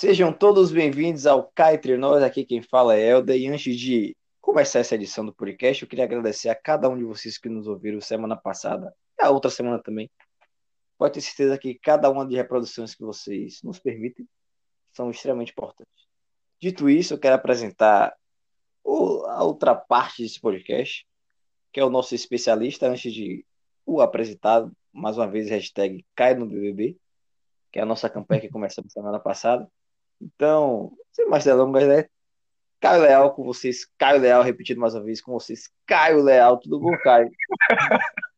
[0.00, 4.16] Sejam todos bem-vindos ao Cá Entre Nós, aqui quem fala é Helder, e antes de
[4.40, 7.66] começar essa edição do podcast, eu queria agradecer a cada um de vocês que nos
[7.66, 10.08] ouviram semana passada, e a outra semana também.
[10.96, 14.24] Pode ter certeza que cada uma das reproduções que vocês nos permitem
[14.92, 16.06] são extremamente importantes.
[16.62, 18.14] Dito isso, eu quero apresentar
[18.86, 21.04] a outra parte desse podcast,
[21.72, 23.44] que é o nosso especialista, antes de
[23.84, 26.96] o apresentar, mais uma vez, hashtag Cai no BBB,
[27.72, 29.68] que é a nossa campanha que começamos semana passada.
[30.20, 32.06] Então, sem mais delongas, né?
[32.80, 36.78] Caio Leal com vocês, Caio Leal, repetindo mais uma vez com vocês, Caio Leal, tudo
[36.78, 37.30] bom, Caio?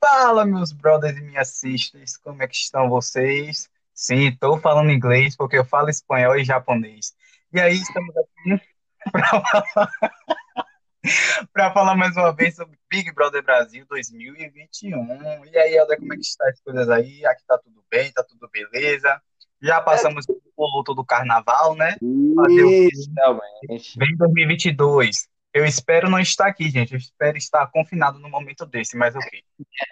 [0.00, 3.70] Fala, meus brothers e minhas sisters, como é que estão vocês?
[3.94, 7.14] Sim, estou falando inglês porque eu falo espanhol e japonês.
[7.52, 8.60] E aí, estamos aqui
[11.52, 15.44] para falar, falar mais uma vez sobre Big Brother Brasil 2021.
[15.46, 17.24] E aí, Helder, como é que está as coisas aí?
[17.24, 19.22] Aqui tá tudo bem, tá tudo beleza?
[19.62, 21.96] Já passamos o luto do carnaval, né?
[22.00, 23.98] Isso, realmente.
[23.98, 25.28] Vem 2022.
[25.52, 26.92] Eu espero não estar aqui, gente.
[26.92, 29.42] Eu espero estar confinado no momento desse, mas ok.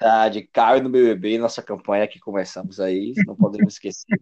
[0.01, 0.49] Verdade.
[0.53, 4.21] Caio no BBB, nossa campanha que começamos aí, não podemos esquecer.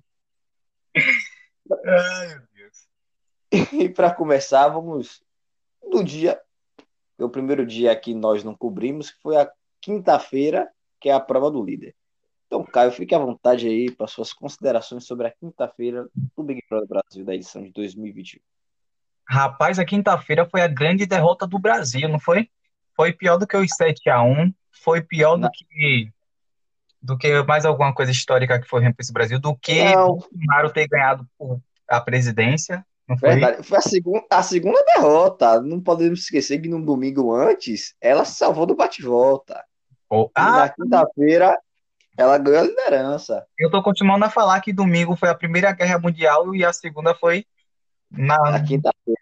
[0.94, 3.72] Ai, meu Deus.
[3.72, 5.22] E para começar, vamos
[5.90, 6.38] do dia,
[7.18, 11.50] o primeiro dia que nós não cobrimos, que foi a quinta-feira, que é a prova
[11.50, 11.94] do líder.
[12.50, 16.88] Então, Caio, fique à vontade aí para suas considerações sobre a quinta-feira do Big Brother
[16.88, 18.40] Brasil da edição de 2021.
[19.24, 22.50] Rapaz, a quinta-feira foi a grande derrota do Brasil, não foi?
[22.96, 26.12] Foi pior do que os 7 a 1 foi pior do que
[27.00, 30.72] do que mais alguma coisa histórica que foi para esse Brasil, do que o Bolsonaro
[30.72, 31.24] ter ganhado
[31.88, 32.84] a presidência.
[33.08, 33.30] Não foi?
[33.30, 33.62] Verdade.
[33.62, 35.62] Foi a segunda, a segunda derrota.
[35.62, 39.64] Não podemos esquecer que no domingo antes, ela se salvou do bate-volta.
[40.10, 41.56] Oh, ah, na quinta-feira,
[42.20, 43.46] ela ganhou a liderança.
[43.58, 47.14] Eu tô continuando a falar que domingo foi a Primeira Guerra Mundial e a segunda
[47.14, 47.46] foi
[48.10, 49.20] na, na quinta-feira.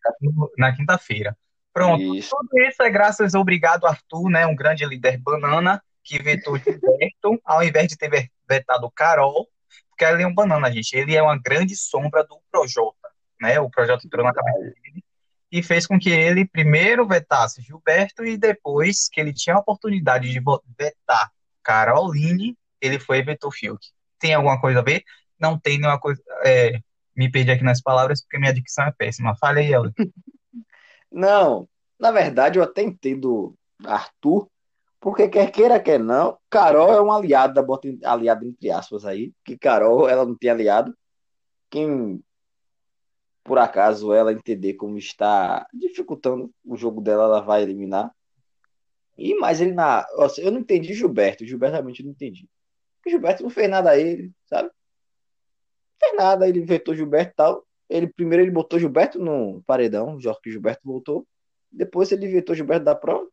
[0.58, 1.38] Na quinta-feira.
[1.72, 2.16] Pronto.
[2.16, 2.30] Isso.
[2.30, 7.40] Tudo isso é graças ao obrigado Arthur, né, um grande líder banana, que vetou Gilberto,
[7.44, 9.46] ao invés de ter vetado Carol,
[9.90, 10.92] porque ele é um banana, gente.
[10.94, 13.08] Ele é uma grande sombra do Projota,
[13.40, 13.60] né?
[13.60, 15.04] O Projota entrou na cabeça dele
[15.52, 20.30] e fez com que ele primeiro vetasse Gilberto e depois que ele tinha a oportunidade
[20.30, 20.40] de
[20.76, 21.30] vetar
[21.62, 23.84] Caroline, ele foi e vetou Fiuk.
[24.18, 25.02] Tem alguma coisa a ver?
[25.38, 26.22] Não tem nenhuma coisa.
[26.44, 26.80] É,
[27.16, 29.36] me perdi aqui nas palavras porque minha dicção é péssima.
[29.36, 29.92] Fale aí, Helder.
[31.10, 31.66] Não,
[31.98, 34.48] na verdade eu até entendo Arthur,
[35.00, 39.56] porque quer queira, quer não, Carol é um aliado bota aliado entre aspas aí, que
[39.56, 40.94] Carol ela não tem aliado.
[41.70, 42.22] Quem
[43.42, 48.12] por acaso ela entender como está dificultando o jogo dela, ela vai eliminar.
[49.16, 50.06] E mais ele na,
[50.36, 52.46] eu não entendi Gilberto, Gilberto realmente não entendi.
[53.08, 54.68] Gilberto não fez nada a ele, sabe?
[54.68, 57.66] Não fez nada, ele vetou Gilberto e tal.
[57.88, 61.26] Ele, primeiro ele botou Gilberto no paredão, já que Gilberto voltou.
[61.70, 63.28] Depois ele vetou Gilberto da prova.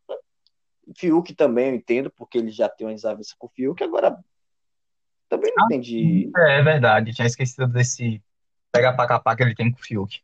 [0.98, 3.84] Fiuk também eu entendo, porque ele já tem uma desavença com o Fiuk.
[3.84, 4.18] Agora,
[5.28, 6.32] também não ah, entendi.
[6.38, 8.22] É, é verdade, tinha esquecido desse
[8.72, 10.22] pega pra capar que ele tem com o Fiuk.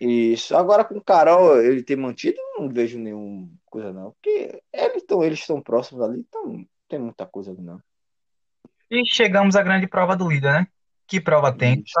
[0.00, 0.56] Isso.
[0.56, 4.12] Agora com o Carol, ele ter mantido, não vejo nenhuma coisa não.
[4.12, 7.80] Porque eles estão eles estão próximos ali, então não tem muita coisa ali não.
[8.90, 10.66] E chegamos à grande prova do líder, né?
[11.06, 12.00] Que prova tensa.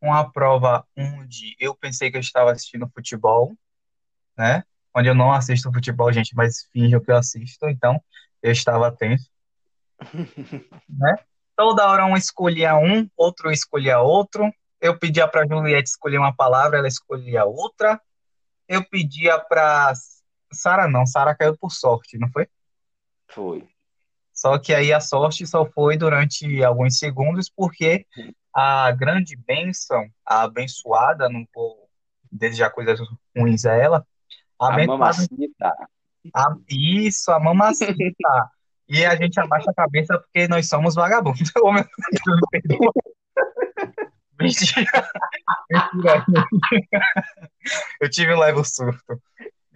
[0.00, 3.56] Uma prova onde eu pensei que eu estava assistindo futebol,
[4.36, 4.62] né?
[4.94, 8.00] Onde eu não assisto futebol, gente, mas finjo que eu assisto, então
[8.40, 9.28] eu estava tenso.
[10.88, 11.16] né?
[11.56, 14.52] Toda hora um escolhia um, outro escolhia outro.
[14.80, 18.00] Eu pedia para Juliette escolher uma palavra, ela escolhia outra.
[18.68, 19.92] Eu pedia para
[20.52, 22.48] Sara não, Sara caiu por sorte, não foi?
[23.28, 23.71] Foi.
[24.32, 28.06] Só que aí a sorte só foi durante alguns segundos, porque
[28.54, 31.88] a grande bênção, a abençoada, não vou
[32.30, 32.98] desejar coisas
[33.36, 34.06] ruins a ela,
[34.58, 35.74] a, a mamacita.
[36.34, 37.94] A, isso, a mamacita.
[38.88, 41.52] e a gente abaixa a cabeça porque nós somos vagabundos.
[44.40, 45.08] Mentira.
[45.70, 46.26] Mentira.
[48.00, 49.20] Eu tive um leve surto.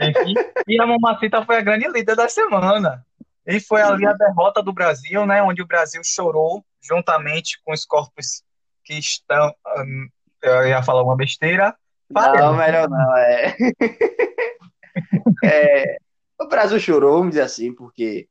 [0.00, 0.34] Enfim,
[0.66, 3.04] e a mamacita foi a grande líder da semana.
[3.46, 7.84] E foi ali a derrota do Brasil, né, onde o Brasil chorou juntamente com os
[7.84, 8.42] corpos
[8.84, 9.54] que estão.
[9.78, 10.08] Um,
[10.42, 11.76] eu ia falar uma besteira.
[12.10, 13.56] Não, melhor não, é.
[15.44, 15.96] é.
[16.40, 18.28] O Brasil chorou, vamos dizer assim, porque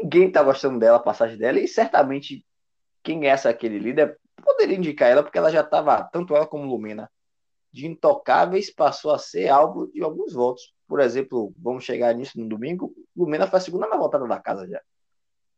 [0.00, 2.44] ninguém tá gostando dela, a passagem dela, e certamente
[3.02, 7.10] quem ganhasse aquele líder poderia indicar ela, porque ela já estava, tanto ela como Lumena,
[7.72, 12.48] de intocáveis, passou a ser alvo de alguns votos por exemplo, vamos chegar nisso no
[12.48, 14.80] domingo, Lumena foi a segunda mais votada da casa já.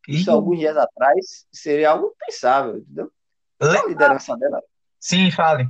[0.08, 3.10] Isso alguns dias atrás seria algo pensável, entendeu?
[3.60, 4.62] A liderança dela.
[5.00, 5.68] Sim, fale.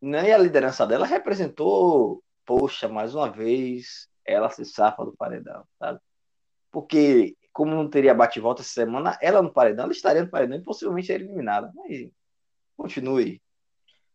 [0.00, 0.28] Né?
[0.28, 6.00] E a liderança dela representou, poxa, mais uma vez, ela se safa do paredão, sabe?
[6.70, 10.62] Porque, como não teria bate-volta essa semana, ela no paredão, ela estaria no paredão e
[10.62, 11.70] possivelmente seria eliminada.
[11.74, 12.10] Mas
[12.76, 13.40] continue.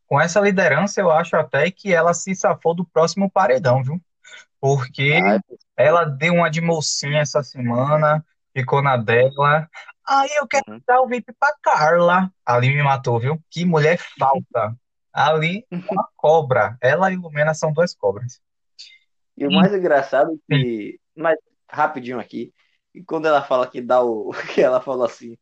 [0.05, 4.01] Com essa liderança, eu acho até que ela se safou do próximo paredão, viu?
[4.59, 5.13] Porque
[5.77, 8.23] ela deu uma de mocinha essa semana,
[8.53, 9.69] ficou na dela.
[10.07, 10.81] Aí eu quero uhum.
[10.85, 12.31] dar o VIP pra Carla.
[12.45, 13.39] Ali me matou, viu?
[13.49, 14.75] Que mulher falta.
[15.13, 16.77] Ali, uma cobra.
[16.81, 18.41] Ela e Lumena são duas cobras.
[19.37, 21.37] E o mais engraçado é que, mas
[21.69, 22.53] rapidinho aqui,
[22.93, 25.37] e quando ela fala que dá o, que ela falou assim,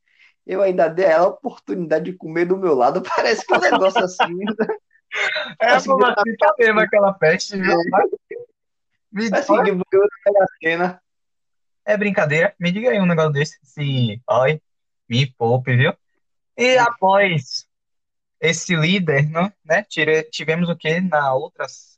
[0.45, 3.59] eu ainda dei a ela a oportunidade de comer do meu lado, parece que um
[3.59, 4.33] negócio assim.
[5.59, 7.77] É, assim, assim tá mesmo aquela peste, viu?
[9.11, 11.01] Me assim, eu na cena.
[11.85, 12.53] É brincadeira?
[12.59, 13.57] Me diga aí um negócio desse.
[13.63, 14.61] Se, ai,
[15.09, 15.93] me poupe, viu?
[16.57, 17.65] E após
[18.39, 19.83] esse líder, não, né?
[19.83, 21.97] Tire- tivemos o quê na outras?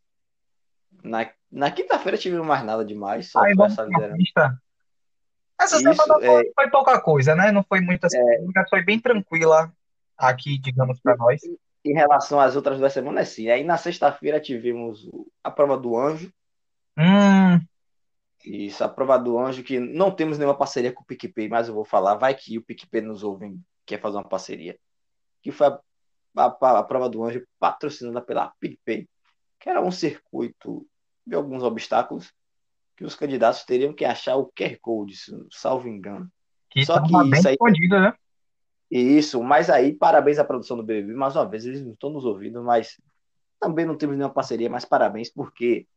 [1.04, 4.62] Na, na quinta-feira tivemos mais nada demais, só Aí foi essa liderança.
[5.60, 7.52] Essa Isso, semana é, foi, foi pouca coisa, né?
[7.52, 9.72] Não foi muitas polêmicas, foi bem tranquila
[10.18, 11.42] aqui, digamos, para nós.
[11.84, 13.50] em relação às outras duas semanas, sim.
[13.50, 15.10] Aí na sexta-feira tivemos
[15.44, 16.32] a prova do anjo.
[17.00, 17.60] Hum,
[18.44, 21.74] Isso, a prova do anjo, que não temos nenhuma parceria com o PicPay, mas eu
[21.74, 24.78] vou falar, vai que o PicPay nos ouve quer fazer uma parceria.
[25.42, 25.80] Que foi a,
[26.38, 29.07] a- a prova do anjo patrocinada pela PicPay,
[29.60, 30.86] que era um circuito
[31.25, 32.34] de alguns obstáculos
[32.98, 35.16] que os candidatos teriam que achar o QR Code,
[35.51, 36.30] salvo engano.
[36.69, 38.13] que Só que bem isso aí escondido, né?
[38.92, 42.25] Isso, mas aí, parabéns à produção do BBB, mais uma vez, eles não estão nos
[42.25, 43.00] ouvindo, mas
[43.60, 45.88] também não temos nenhuma parceria, mas parabéns, porque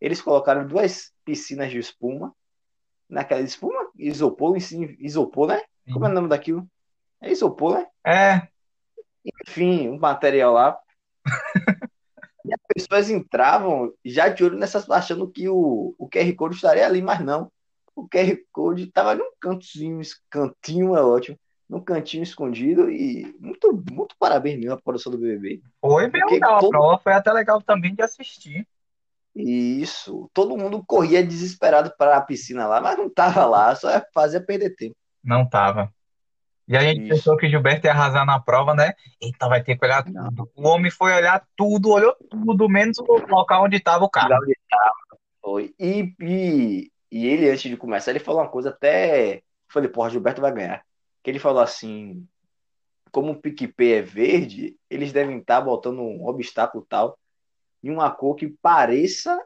[0.00, 2.34] eles colocaram duas piscinas de espuma,
[3.08, 4.56] naquela espuma, isopor,
[4.98, 5.62] isopor, né?
[5.92, 6.66] Como é o nome daquilo?
[7.20, 7.86] É isopor, né?
[8.06, 8.48] É,
[9.46, 10.78] Enfim, um material lá.
[12.42, 16.86] E as pessoas entravam já de olho nessas, achando que o, o QR Code estaria
[16.86, 17.52] ali, mas não.
[17.94, 20.00] O QR Code estava num cantinho,
[20.30, 21.38] cantinho é ótimo,
[21.68, 25.60] num cantinho escondido e muito, muito parabéns mesmo à produção do BBB.
[25.82, 28.66] foi bem legal a todo- prova, foi até legal também de assistir.
[29.34, 34.40] Isso, todo mundo corria desesperado para a piscina lá, mas não tava lá, só fazia
[34.40, 34.96] perder tempo.
[35.22, 35.92] Não tava.
[36.66, 37.08] E a gente Isso.
[37.08, 38.94] pensou que Gilberto ia arrasar na prova, né?
[39.20, 40.28] Eita, vai ter que olhar Não.
[40.28, 40.50] tudo.
[40.54, 44.30] O homem foi olhar tudo, olhou tudo, menos o local onde estava o carro.
[45.40, 45.74] Foi.
[45.78, 49.38] E, e, e ele, antes de começar, ele falou uma coisa até.
[49.38, 50.84] Eu falei, porra, Gilberto vai ganhar.
[51.22, 52.24] Que ele falou assim:
[53.10, 57.18] como o PicPay é verde, eles devem estar botando um obstáculo tal
[57.82, 59.40] em uma cor que pareça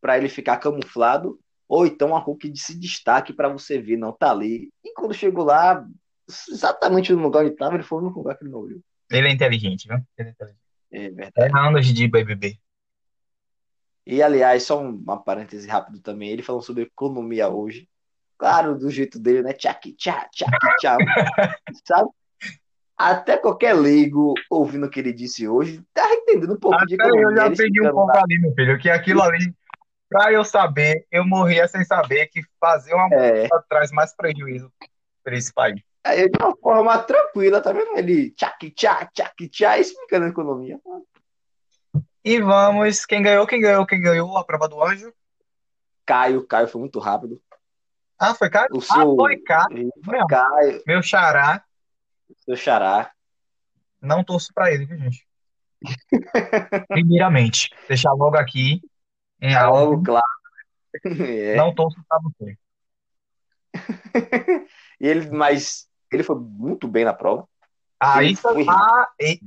[0.00, 4.12] para ele ficar camuflado, ou então uma cor que se destaque para você ver, não
[4.12, 4.72] tá ali.
[4.84, 5.86] E quando chegou lá,
[6.48, 8.82] exatamente no lugar onde estava, ele foi no lugar que ele não viu.
[9.10, 9.98] Ele é inteligente, viu?
[10.16, 10.60] Ele é inteligente.
[10.92, 11.52] É verdade.
[11.54, 12.58] É anos de BBB.
[14.06, 16.30] E, aliás, só uma parêntese rápido também.
[16.30, 17.88] Ele falou sobre economia hoje.
[18.36, 19.52] Claro, do jeito dele, né?
[19.52, 20.96] Tchak, tchá, tchak, tchá.
[21.84, 22.10] Sabe?
[23.02, 27.04] Até qualquer leigo ouvindo o que ele disse hoje, tá entendendo um pouco de Até
[27.04, 27.36] eu economia.
[27.36, 28.22] já Ele aprendi um pouco lá.
[28.22, 29.54] ali, meu filho, que aquilo ali,
[30.08, 34.70] pra eu saber, eu morria sem saber que fazer uma É, mudança traz mais prejuízo
[35.24, 35.80] para esse país.
[36.04, 37.96] aí de uma forma tranquila, tá vendo?
[37.96, 40.78] Ele tchak, tchá, tchak, tchá, explicando a economia.
[42.24, 45.12] E vamos, quem ganhou, quem ganhou, quem ganhou a prova do anjo?
[46.04, 47.40] Caio, Caio foi muito rápido.
[48.18, 48.68] Ah, foi Caio?
[48.72, 49.16] O Ah, seu.
[49.16, 49.90] foi Caio.
[50.06, 51.64] Meu, Caio, meu xará,
[52.38, 53.10] seu xará.
[54.00, 55.26] não torço pra ele, viu, gente?
[56.88, 58.80] Primeiramente, deixar logo aqui
[59.40, 60.24] em Tá logo claro.
[61.04, 61.54] É.
[61.56, 62.58] não torço pra você.
[65.00, 67.48] E ele, mas ele foi muito bem na prova.
[67.98, 69.38] Aí, foi ah, e-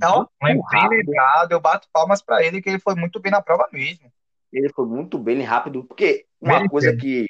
[0.42, 3.68] muito bem lembrado, eu bato palmas pra ele, que ele foi muito bem na prova
[3.72, 4.12] mesmo.
[4.52, 6.70] Ele foi muito bem rápido, porque uma Mereceu.
[6.70, 7.28] coisa que.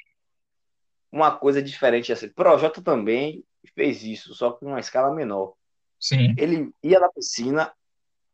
[1.10, 2.28] Uma coisa diferente assim.
[2.28, 5.54] Projota também fez isso, só que em uma escala menor.
[5.98, 6.34] Sim.
[6.36, 7.72] Ele ia na piscina,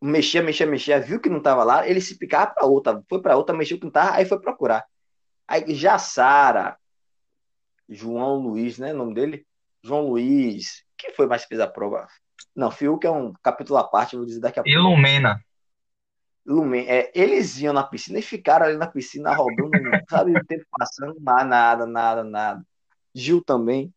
[0.00, 3.36] mexia, mexia, mexia, viu que não tava lá, ele se picava pra outra, foi pra
[3.36, 4.84] outra, mexeu que não tava, aí foi procurar.
[5.46, 6.78] Aí já Sara,
[7.88, 8.92] João Luiz, né?
[8.92, 9.46] O nome dele?
[9.82, 10.84] João Luiz.
[10.96, 12.06] Quem foi mais que fez a prova?
[12.54, 14.78] Não, Fiuk é um capítulo à parte, vou dizer daqui a pouco.
[14.78, 15.40] Ilumena.
[16.46, 19.70] Lumen, é, eles iam na piscina e ficaram ali na piscina rodando,
[20.08, 22.66] sabe, o tempo passando, nada, nada, nada, nada.
[23.14, 23.92] Gil também.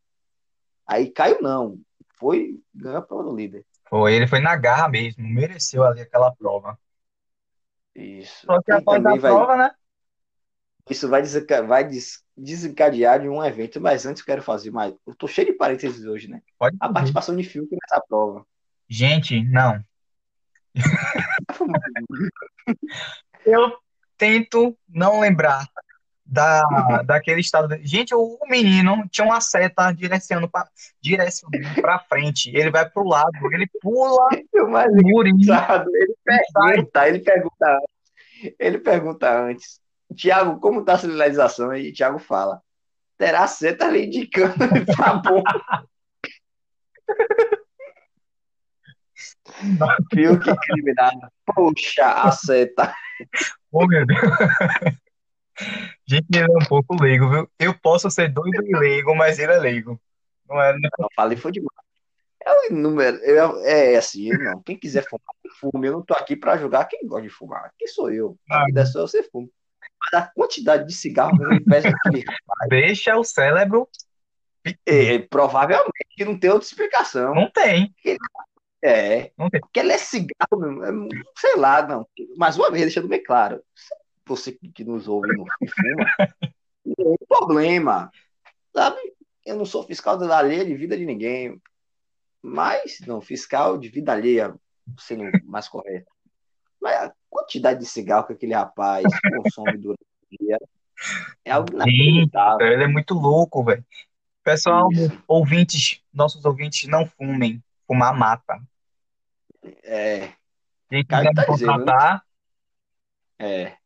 [0.87, 1.79] Aí Caio não.
[2.19, 3.65] Foi, ganhou a prova do líder.
[3.89, 6.77] Foi, ele foi na garra mesmo, mereceu ali aquela prova.
[7.95, 8.45] Isso.
[8.45, 9.71] Só que E após a vai, prova, né?
[10.89, 14.93] isso vai, desenca- vai des- desencadear de um evento, mas antes eu quero fazer mais.
[15.05, 16.41] Eu tô cheio de parênteses hoje, né?
[16.57, 18.45] Pode A participação de Fiuk nessa prova.
[18.89, 19.83] Gente, não.
[23.45, 23.77] Eu
[24.17, 25.67] tento não lembrar
[26.33, 27.77] da, daquele estado.
[27.81, 30.67] Gente, o menino tinha uma seta direcionando para
[30.99, 32.49] direcionando pra frente.
[32.53, 35.37] Ele vai pro lado, ele pula o mais o murinho.
[35.37, 37.79] engraçado, ele pergunta, ele pergunta,
[38.59, 39.79] ele pergunta antes,
[40.15, 41.73] Tiago, como tá a sinalização?
[41.75, 42.61] E Tiago fala,
[43.17, 44.55] terá seta ali indicando,
[44.97, 45.43] tá bom.
[50.13, 51.27] Viu que criminado?
[51.45, 52.93] Poxa, a seta.
[53.71, 54.19] Oh, meu Deus.
[56.07, 57.49] Gente, ele é um pouco leigo, viu?
[57.59, 59.99] Eu posso ser doido e leigo, mas ele é leigo.
[60.49, 60.89] Não é, não.
[60.99, 61.69] Não falei foi demais.
[62.45, 64.61] É o número, eu- é assim, não.
[64.63, 65.23] Quem quiser fumar,
[65.59, 65.87] fume.
[65.87, 67.71] Eu não tô aqui pra julgar quem gosta de fumar.
[67.77, 68.37] Quem sou eu?
[68.49, 68.65] A Ah.
[68.65, 69.47] vida é sua, você fuma.
[70.11, 72.23] Mas a quantidade de cigarro que ele pesa aqui,
[72.67, 73.87] Deixa o cérebro.
[74.85, 77.33] é, provavelmente não tem outra explicação.
[77.33, 77.93] Não tem.
[78.83, 79.61] É, Não tem.
[79.61, 82.05] porque ele é cigarro, mesmo, é, sei lá, não.
[82.37, 83.93] Mais uma vez, deixando bem claro, você
[84.25, 86.35] que que nos ouve e não fuma,
[86.85, 88.11] não tem problema,
[88.73, 88.97] sabe?
[89.45, 91.61] Eu não sou fiscal da alheia de vida de ninguém,
[92.41, 94.53] mas, não, fiscal de vida alheia,
[94.97, 96.11] sendo mais correto.
[96.81, 100.59] Mas a quantidade de cigarro que aquele rapaz consome durante o dia
[101.45, 102.67] é algo inacreditável.
[102.67, 103.85] ele é muito louco, velho.
[104.43, 105.23] Pessoal, Isso.
[105.25, 107.63] ouvintes, nossos ouvintes, não fumem.
[107.87, 108.61] Fumar mata.
[109.83, 110.33] É,
[110.89, 111.45] Quem quiser tá dizendo, né?
[111.45, 112.25] contratar
[113.39, 113.77] é.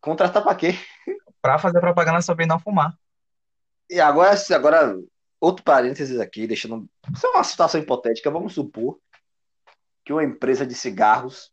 [0.00, 0.74] Contratar pra quê?
[1.40, 2.96] pra fazer propaganda sobre não fumar.
[3.90, 4.98] E agora, agora,
[5.40, 6.88] outro parênteses aqui, deixando.
[7.14, 8.30] Isso é uma situação hipotética.
[8.30, 8.98] Vamos supor
[10.04, 11.52] que uma empresa de cigarros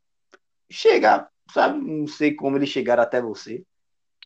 [0.69, 1.79] chega, sabe?
[1.79, 3.63] Não sei como eles chegaram até você,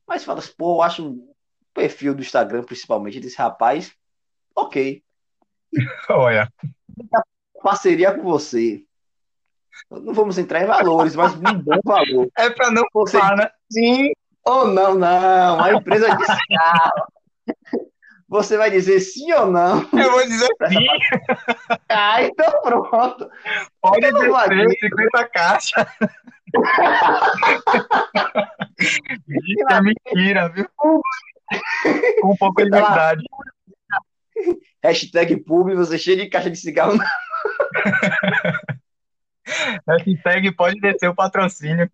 [0.08, 1.36] mas fala assim, pô, eu acho o
[1.74, 3.94] perfil do Instagram, principalmente, desse rapaz,
[4.56, 5.04] ok.
[6.10, 6.52] Olha,
[7.62, 8.84] Parceria com você.
[9.90, 12.30] Não vamos entrar em valores, mas um bom valor.
[12.38, 13.52] é pra não Você fumar, né?
[13.72, 14.12] Sim
[14.46, 15.60] ou não, não.
[15.64, 17.08] A empresa de cigarro.
[18.28, 19.82] Você vai dizer sim ou não?
[19.92, 20.86] Eu vou dizer sim,
[21.90, 23.30] Ah, então pronto.
[23.82, 24.70] pode descer ladinho.
[24.70, 25.88] 50 caixas.
[28.80, 30.70] Isso é mentira, viu?
[30.78, 31.02] Com
[32.34, 33.24] um pouco de verdade.
[34.84, 36.98] Hashtag publi, você cheio de caixa de cigarro.
[39.88, 41.90] Hashtag pode descer o patrocínio.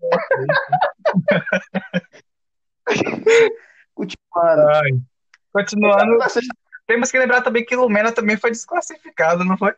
[3.94, 4.70] Continuando.
[4.70, 4.92] Ai.
[5.54, 6.18] Continuando,
[6.86, 9.74] temos que lembrar também que Lumena também foi desclassificada, não foi?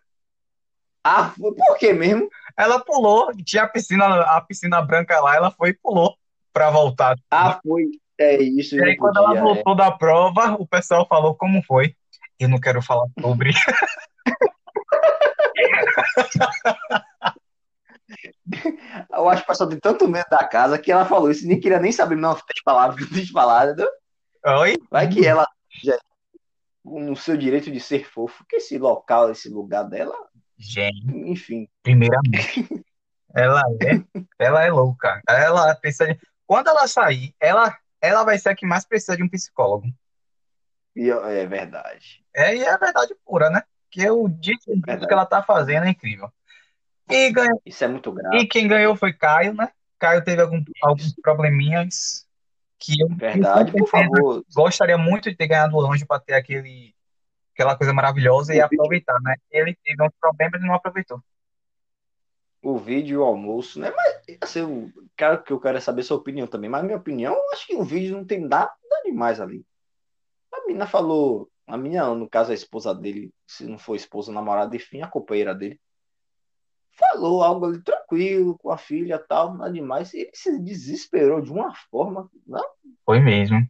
[1.03, 2.27] Ah, por que mesmo?
[2.57, 6.17] Ela pulou, tinha a piscina, a piscina branca lá, ela foi e pulou
[6.51, 7.15] pra voltar.
[7.31, 7.85] Ah, foi.
[8.19, 9.39] É isso, E aí, não quando ela podia.
[9.39, 9.43] é.
[9.43, 11.95] voltou da prova, o pessoal falou como foi.
[12.39, 13.51] Eu não quero falar sobre.
[19.11, 21.47] Eu acho que o pessoal tem tanto medo da casa que ela falou isso e
[21.47, 22.33] nem queria nem saber, não,
[22.65, 23.89] lá, deixa pra lá, entendeu?
[24.45, 24.77] Oi?
[24.89, 25.45] Vai que ela
[25.83, 25.97] já
[26.83, 30.15] no seu direito de ser fofo, que esse local, esse lugar dela,
[30.57, 31.67] Gente, enfim.
[31.83, 32.83] primeiramente,
[33.35, 35.21] ela é, ela é louca.
[35.27, 39.29] Ela pensa, quando ela sair, ela, ela vai ser a que mais precisa de um
[39.29, 39.87] psicólogo.
[40.95, 42.25] E é verdade.
[42.33, 43.61] É, e é verdade pura, né?
[43.91, 45.07] Que o dito Verdade.
[45.07, 46.31] que ela tá fazendo é incrível.
[47.09, 48.37] E, ganhou, Isso é muito grave.
[48.37, 49.69] e quem ganhou foi Caio, né?
[49.99, 52.27] Caio teve algum, alguns probleminhas
[52.77, 54.43] que eu Verdade, por favor.
[54.53, 56.93] gostaria muito de ter ganhado anjo para ter aquele,
[57.53, 59.35] aquela coisa maravilhosa e O vídeo- aproveitar, né?
[59.49, 61.21] Ele teve uns problemas e não aproveitou.
[62.61, 63.91] o vídeo e o almoço, né?
[63.95, 66.69] Mas assim, eu quero que eu quero saber sua opinião também.
[66.69, 68.73] Mas minha opinião, acho que o vídeo não tem nada
[69.05, 69.65] demais ali.
[70.53, 74.75] A menina falou, a minha, no caso a esposa dele, se não for esposa, namorada,
[74.75, 75.79] enfim, a companheira dele,
[76.97, 80.13] falou algo ali tranquilo com a filha, tal, nada demais.
[80.13, 82.65] Ele se desesperou de uma forma, não?
[83.05, 83.65] Foi mesmo.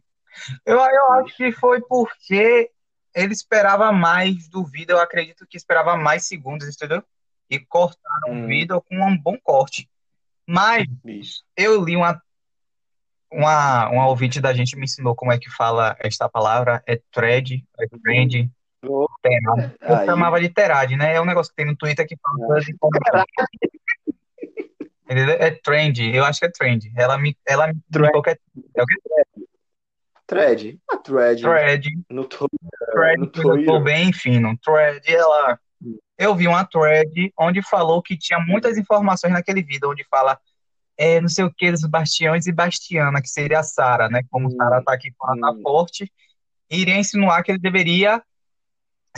[0.64, 2.70] Eu, eu acho que foi porque
[3.14, 7.02] ele esperava mais do vídeo, eu acredito que esperava mais segundos, entendeu?
[7.50, 8.44] E cortaram Hum.
[8.44, 9.88] o vídeo com um bom corte.
[10.46, 10.86] Mas
[11.56, 12.22] eu li uma,
[13.30, 17.66] uma, uma ouvinte da gente me ensinou como é que fala esta palavra, é thread,
[17.78, 19.72] é trend, Terad.
[19.80, 20.06] Eu Aí.
[20.06, 21.14] chamava de terad, né?
[21.14, 22.66] É um negócio que tem no Twitter que fala informações.
[25.10, 25.36] Entendeu?
[25.40, 26.92] É trend, eu acho que é trend.
[26.96, 28.04] Ela me, ela me Trend.
[28.06, 28.38] explicou que é,
[28.76, 28.94] é o que?
[30.26, 31.88] Thread, a thread, Thread.
[32.10, 32.58] no Twitter,
[32.92, 34.56] thread no eu tô bem fino.
[34.58, 35.58] Thread, ela.
[36.18, 40.38] Eu vi uma thread onde falou que tinha muitas informações naquele vídeo, onde fala
[40.98, 44.20] é, não sei o que, dos Bastiões e Bastiana, que seria a Sara, né?
[44.28, 44.50] Como Hum.
[44.50, 45.62] Sara tá aqui com tá Hum.
[45.62, 46.12] forte,
[46.68, 48.22] iria insinuar que ele deveria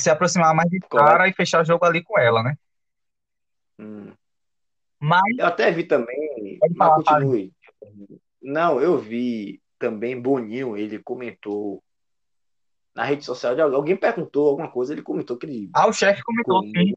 [0.01, 0.81] se aproximar mais de.
[0.93, 2.57] Sara e fechar o jogo ali com ela, né?
[3.79, 4.13] Hum.
[4.99, 7.53] Mas Eu até vi também Pode falar, continue.
[8.43, 11.83] Não, eu vi também Boninho, ele comentou
[12.95, 15.71] na rede social de alguém perguntou alguma coisa, ele comentou que ele.
[15.73, 16.95] Ah, o chefe comentou, sim.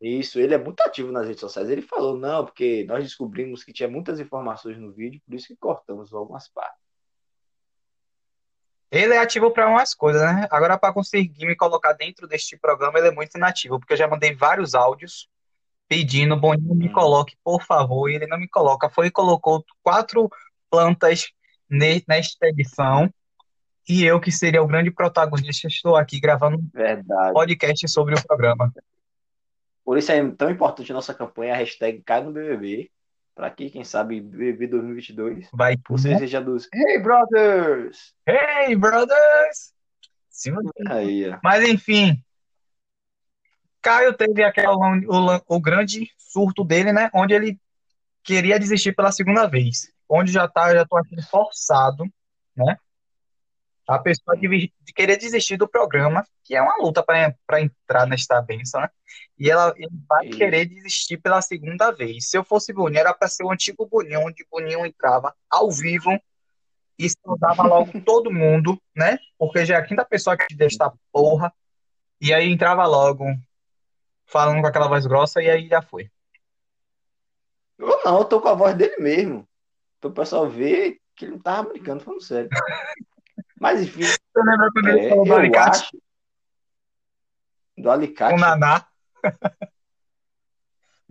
[0.00, 1.68] Isso, ele é muito ativo nas redes sociais.
[1.68, 5.56] Ele falou, não, porque nós descobrimos que tinha muitas informações no vídeo, por isso que
[5.56, 6.79] cortamos algumas partes.
[8.90, 10.48] Ele é ativo para umas coisas, né?
[10.50, 14.08] Agora, para conseguir me colocar dentro deste programa, ele é muito inativo, porque eu já
[14.08, 15.28] mandei vários áudios
[15.88, 16.92] pedindo, Boninho, me hum.
[16.92, 18.88] coloque, por favor, e ele não me coloca.
[18.88, 20.28] Foi e colocou quatro
[20.68, 21.28] plantas
[21.68, 23.12] nesta edição,
[23.88, 28.72] e eu, que seria o grande protagonista, estou aqui gravando um podcast sobre o programa.
[29.84, 32.90] Por isso é tão importante a nossa campanha, a hashtag Cai no BBB,
[33.34, 38.14] para que, quem sabe, BBB 2022, vai você seja dos Hey Brothers!
[38.26, 39.72] Hey Brothers!
[40.28, 40.52] Sim,
[40.88, 42.22] Aí, Mas enfim,
[43.82, 47.10] Caio teve aquela, o, o grande surto dele, né?
[47.14, 47.58] Onde ele
[48.22, 49.90] queria desistir pela segunda vez.
[50.08, 52.04] Onde já tá, já tô aqui forçado,
[52.56, 52.76] né?
[53.94, 58.40] A pessoa de, de, querer desistir do programa, que é uma luta para entrar nesta
[58.40, 58.88] benção, né?
[59.36, 59.74] E ela
[60.08, 60.38] vai Isso.
[60.38, 62.28] querer desistir pela segunda vez.
[62.28, 66.10] Se eu fosse Boninho, era para ser o antigo Boninho, onde Boninho entrava ao vivo
[66.96, 69.18] e saudava logo todo mundo, né?
[69.36, 71.52] Porque já é a quinta pessoa que desta porra.
[72.20, 73.24] E aí entrava logo,
[74.24, 76.08] falando com aquela voz grossa, e aí já foi.
[77.76, 79.48] Eu não, eu tô com a voz dele mesmo.
[79.98, 82.48] Para o pessoal ver que ele não tava brincando, falando sério.
[83.60, 84.02] Mas enfim.
[84.02, 85.78] Você lembra quando ele falou do alicate?
[85.78, 86.02] Acho...
[87.76, 88.34] Do alicate?
[88.34, 88.86] O Naná.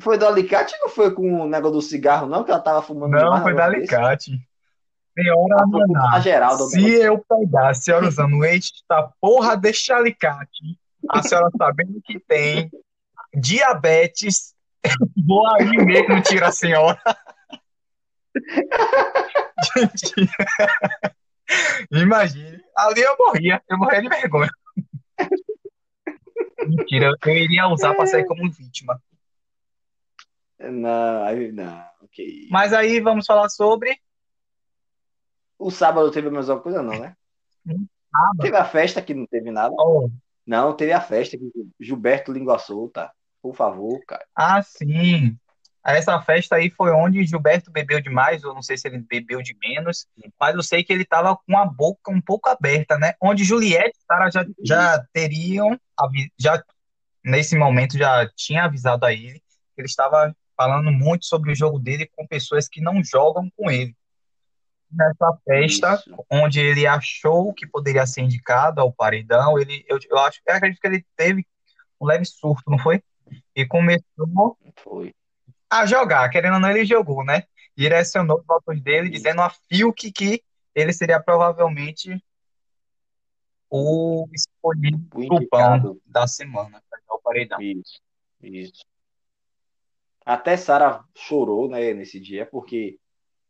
[0.02, 2.46] Foi do alicate ou não foi com o negócio do cigarro, não?
[2.46, 4.32] Que ela tava fumando Não, foi do alicate.
[5.14, 11.50] Senhora Naná, geral, se eu pegar a senhora usando esta porra deste alicate, a senhora
[11.58, 12.72] sabendo que tem
[13.34, 14.56] diabetes,
[15.28, 17.02] vou aí mesmo tirar a senhora.
[19.76, 20.30] Gente.
[21.92, 22.62] Imagine.
[22.76, 23.62] Ali eu morria.
[23.70, 24.50] Eu morria de vergonha.
[26.68, 29.02] Mentira, eu iria usar pra sair como vítima.
[30.60, 32.48] Não, aí não, ok.
[32.52, 33.98] Mas aí vamos falar sobre.
[35.58, 37.16] O sábado teve a mesma coisa, não, né?
[37.66, 38.42] Sábado.
[38.42, 39.74] Teve a festa que não teve nada.
[39.78, 40.10] Oh.
[40.46, 43.12] Não, teve a festa que Gilberto Língua Solta.
[43.42, 44.26] Por favor, cara.
[44.36, 45.38] Ah, sim.
[45.86, 49.56] Essa festa aí foi onde Gilberto bebeu demais, ou não sei se ele bebeu de
[49.62, 50.06] menos,
[50.40, 53.14] mas eu sei que ele estava com a boca um pouco aberta, né?
[53.22, 55.80] Onde Juliette e Sara já, já teriam,
[56.38, 56.62] já
[57.24, 61.80] nesse momento já tinha avisado a ele que ele estava falando muito sobre o jogo
[61.80, 63.96] dele com pessoas que não jogam com ele.
[64.92, 66.26] Nessa festa, Isso.
[66.30, 70.82] onde ele achou que poderia ser indicado ao paredão, ele, eu, eu acho, eu acredito
[70.82, 71.46] que ele teve
[72.02, 73.02] um leve surto, não foi?
[73.56, 75.14] E começou foi
[75.70, 76.30] a jogar.
[76.30, 77.44] Querendo ou não, ele jogou, né?
[77.76, 82.22] Direcionou os votos dele, dizendo a Fiuk que ele seria provavelmente
[83.70, 87.62] o escolhido o pão da semana para o paredão.
[87.62, 88.02] Isso,
[88.42, 88.84] isso.
[90.26, 93.00] Até Sara chorou, né, nesse dia, porque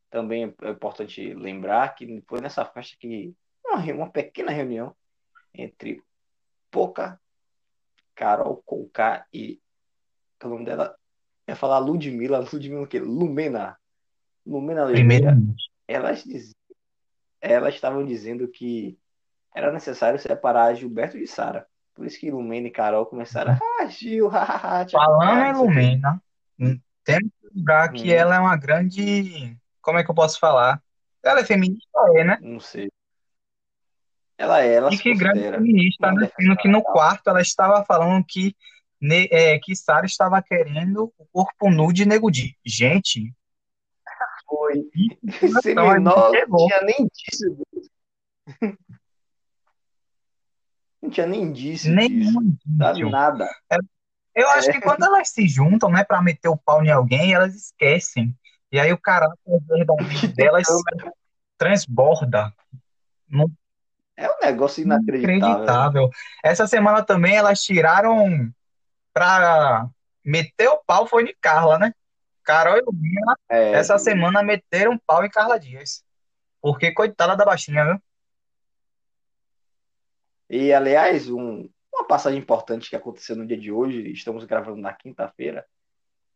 [0.10, 3.34] também é importante lembrar que foi nessa festa que
[3.66, 4.96] uma, uma pequena reunião
[5.54, 6.02] entre
[6.72, 7.20] Poca,
[8.16, 9.60] Carol Conká e
[10.44, 10.98] o nome dela
[11.50, 13.00] ia falar Ludmilla, Ludmilla o quê?
[13.00, 13.78] Lumena.
[14.46, 15.38] Lumena Oliveira.
[15.88, 16.56] Elas, diz...
[17.42, 18.98] elas estavam dizendo que
[19.54, 21.66] era necessário separar Gilberto de Sara.
[21.94, 23.58] Por isso que Lumena e Carol começaram.
[23.80, 24.30] Ah, Gil,
[24.92, 26.22] Falando em Lumena,
[27.04, 28.16] temos que lembrar que hum.
[28.16, 29.58] ela é uma grande.
[29.82, 30.82] Como é que eu posso falar?
[31.24, 32.38] Ela é feminista, é, né?
[32.42, 32.90] Não sei.
[34.38, 36.30] Ela é, ela E que grande feminista, né?
[36.40, 38.56] Sendo que no quarto ela estava falando que
[39.02, 42.58] ne, é, que Sara estava querendo o corpo nu de Nego Di.
[42.66, 43.34] Gente.
[44.46, 44.90] Foi.
[45.74, 47.58] Não tinha nem disso.
[51.02, 51.90] Não tinha nem disso.
[51.90, 53.10] Nenhum disso.
[53.10, 53.50] Nada.
[53.72, 53.78] É,
[54.36, 54.74] eu acho é.
[54.74, 58.36] que quando elas se juntam, né, pra meter o pau em alguém, elas esquecem.
[58.72, 59.38] E aí o caráter
[60.36, 60.68] delas
[61.58, 62.54] transborda.
[63.28, 63.50] Não...
[64.18, 65.38] É um negócio inacreditável.
[65.38, 66.10] inacreditável.
[66.44, 68.52] Essa semana também elas tiraram
[69.14, 69.88] pra
[70.24, 71.94] meter o pau foi de Carla, né?
[72.44, 76.04] Carol e Lumina, é, essa semana meteram pau em Carla Dias.
[76.62, 78.02] Porque coitada da baixinha, viu?
[80.50, 84.94] E, aliás, um, uma passagem importante que aconteceu no dia de hoje, estamos gravando na
[84.94, 85.66] quinta-feira,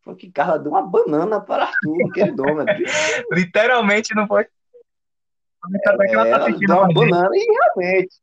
[0.04, 2.66] foi que Carla deu uma banana para Arthur, queridona.
[3.32, 4.44] Literalmente, não foi?
[4.44, 8.16] É, ela, tá deu uma banana e realmente.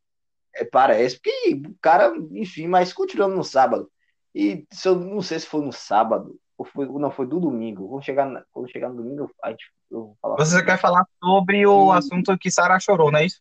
[0.54, 3.90] É, parece que o cara, enfim, mas continuando no sábado.
[4.34, 7.88] E se eu não sei se foi no sábado Ou foi, não, foi do domingo.
[7.88, 10.78] Vamos chegar, na, quando chegar no domingo, a gente, eu vou falar Você sobre quer
[10.78, 13.40] falar sobre o E- assunto que Sara chorou, não é isso?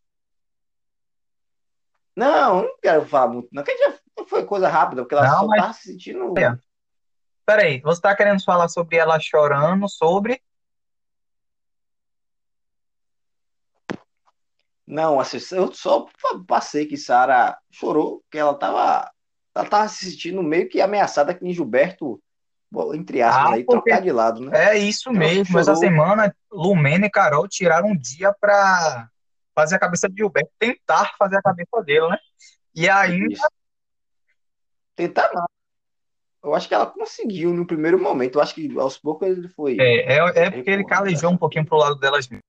[2.16, 3.64] Não, não quero falar muito, não.
[3.64, 3.94] Que já
[4.28, 6.38] foi coisa rápida, porque ela Não, só mas- tava se sentindo.
[6.38, 6.58] É.
[7.46, 10.42] Peraí, você tá querendo falar sobre ela chorando, sobre.
[14.86, 16.08] Não, assim, eu só
[16.48, 19.12] passei que Sara chorou, porque ela tava,
[19.60, 22.22] ela tava se sentindo meio que ameaçada que Gilberto,
[22.94, 24.72] entre aspas, Ah, aí, porque- trocar de lado, né?
[24.74, 25.46] É isso Ela mesmo.
[25.46, 25.62] chorou.
[25.62, 29.10] Essa semana, Lumena e Carol tiraram um dia pra
[29.56, 32.18] fazer a cabeça de Gilberto, tentar fazer a cabeça dele, né?
[32.76, 33.34] E ainda.
[33.34, 33.48] Isso.
[34.96, 35.46] Tentar não.
[36.44, 38.38] Eu acho que ela conseguiu no primeiro momento.
[38.38, 39.76] Eu acho que aos poucos ele foi.
[39.80, 41.36] É, é, é porque ele recuando, calejou né?
[41.36, 42.44] um pouquinho pro lado delas mesmo.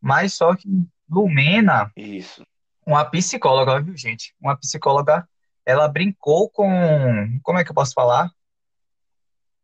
[0.00, 0.68] Mas só que
[1.08, 2.44] Lumena, Isso.
[2.84, 4.34] uma psicóloga, viu, gente?
[4.40, 5.28] Uma psicóloga,
[5.66, 8.30] ela brincou com, como é que eu posso falar?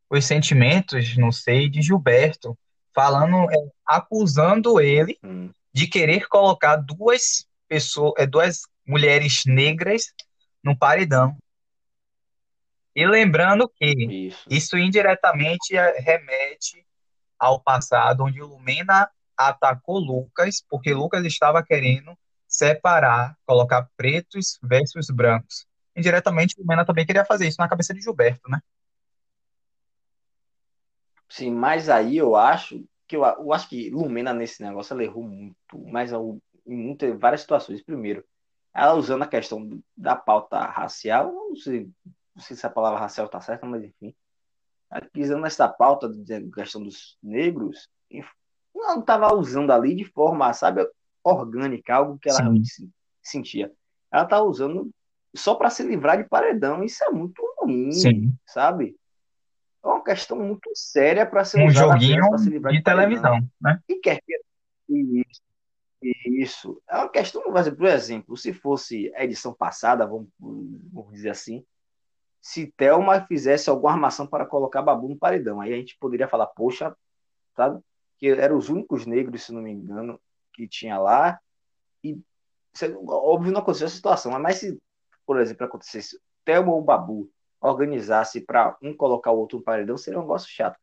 [0.08, 2.58] Os sentimentos, não sei, de Gilberto,
[2.94, 5.50] falando, é, acusando ele Hum.
[5.72, 10.12] de querer colocar duas pessoas, é, duas mulheres negras
[10.64, 11.36] no paredão.
[12.94, 14.44] E lembrando que Isso.
[14.50, 16.84] isso indiretamente é- remete
[17.38, 25.64] ao passado, onde Lumena atacou Lucas, porque Lucas estava querendo separar, colocar pretos versus brancos.
[26.00, 28.60] Indiretamente, Lumena também queria fazer isso na cabeça de Gilberto, né?
[31.28, 35.22] Sim, mas aí eu acho que eu, eu acho que Lumena nesse negócio ela errou
[35.24, 37.82] muito, mas ao- em muitas, várias situações.
[37.82, 38.24] Primeiro,
[38.74, 41.90] ela usando a questão da pauta racial, eu não sei,
[42.34, 44.14] não sei se a palavra racial está certa, mas enfim.
[44.90, 48.32] Ela Pisando nessa pauta da questão dos negros, enf-
[48.74, 50.88] não estava usando ali de forma, sabe,
[51.24, 52.44] orgânica, algo que ela Sim.
[52.44, 52.90] realmente se-
[53.22, 53.72] sentia.
[54.12, 54.90] Ela tá usando
[55.34, 58.34] só para se livrar de paredão, isso é muito ruim, Sim.
[58.46, 58.96] sabe?
[59.82, 63.08] É uma questão muito séria para ser Um joguinho se livrar de paredão.
[63.08, 63.80] televisão, né?
[63.88, 64.40] E quer que
[64.88, 65.42] isso,
[66.02, 71.64] isso é uma questão, por exemplo, se fosse a edição passada, vamos, vamos dizer assim,
[72.40, 76.46] se Thelma fizesse alguma armação para colocar Babu no paredão, aí a gente poderia falar,
[76.46, 76.96] poxa,
[77.54, 77.80] sabe?
[78.18, 80.18] Que eram os únicos negros, se não me engano,
[80.52, 81.38] que tinha lá,
[82.02, 82.18] e
[83.06, 84.78] óbvio não aconteceu essa situação, mas se,
[85.30, 90.18] por exemplo, acontecesse Thelma ou Babu organizasse para um colocar o outro no paredão, seria
[90.18, 90.76] um negócio chato.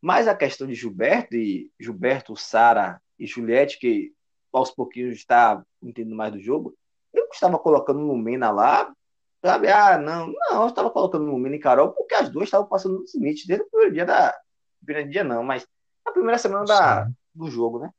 [0.00, 4.14] Mas a questão de Gilberto e Gilberto, Sara e Juliette, que
[4.50, 6.74] aos pouquinhos está entendendo mais do jogo,
[7.12, 8.90] eu estava colocando Lumena lá,
[9.44, 9.68] sabe?
[9.68, 13.14] Ah, não, não, eu estava colocando Lumena e Carol porque as duas estavam passando nos
[13.14, 14.34] limites desde o primeiro dia da.
[14.82, 15.68] Primeiro dia não, mas
[16.06, 17.92] na primeira semana da, do jogo, né?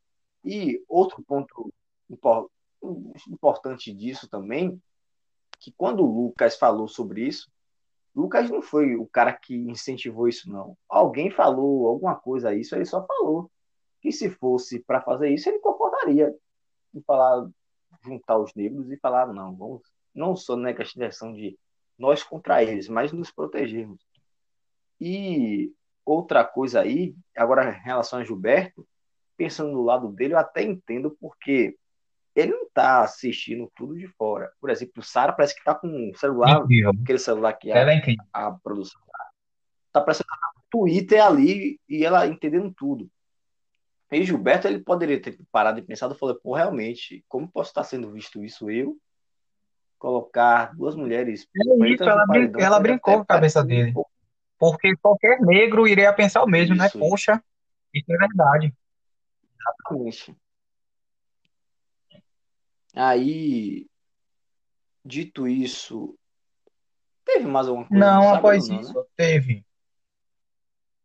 [0.43, 1.71] E outro ponto
[2.09, 2.49] impor-
[3.29, 4.81] importante disso também,
[5.61, 7.49] que quando o Lucas falou sobre isso,
[8.15, 10.75] Lucas não foi o cara que incentivou isso, não.
[10.89, 13.49] Alguém falou alguma coisa a isso, ele só falou
[14.01, 16.35] que se fosse para fazer isso, ele concordaria
[16.93, 17.47] em falar,
[18.03, 21.57] juntar os negros e falar, não, vamos, não só na questão de
[21.97, 24.01] nós contra eles, mas nos protegermos.
[24.99, 25.71] E
[26.03, 28.85] outra coisa aí, agora em relação a Gilberto,
[29.37, 31.77] pensando do lado dele, eu até entendo porque
[32.73, 34.51] tá assistindo tudo de fora.
[34.59, 36.91] Por exemplo, o Sara parece que tá com um celular, Incrível.
[37.03, 38.99] aquele celular que a, é a produção
[39.91, 43.09] tá parecendo o Twitter ali e ela entendendo tudo.
[44.09, 48.11] E Gilberto, ele poderia ter parado e pensado, falou, pô, realmente, como posso estar sendo
[48.11, 48.97] visto isso eu?
[49.97, 53.93] Colocar duas mulheres É isso, ela, brin- ela brincou com a cabeça um dele.
[53.93, 54.11] pouco
[54.57, 56.85] Porque qualquer negro iria pensar o mesmo, né?
[56.85, 57.43] isso, Poxa,
[57.93, 58.73] isso é verdade.
[59.59, 60.35] exatamente.
[62.95, 63.87] Aí,
[65.03, 66.17] dito isso,
[67.23, 68.81] teve mais alguma coisa Não, após Não, né?
[68.81, 69.65] isso, teve.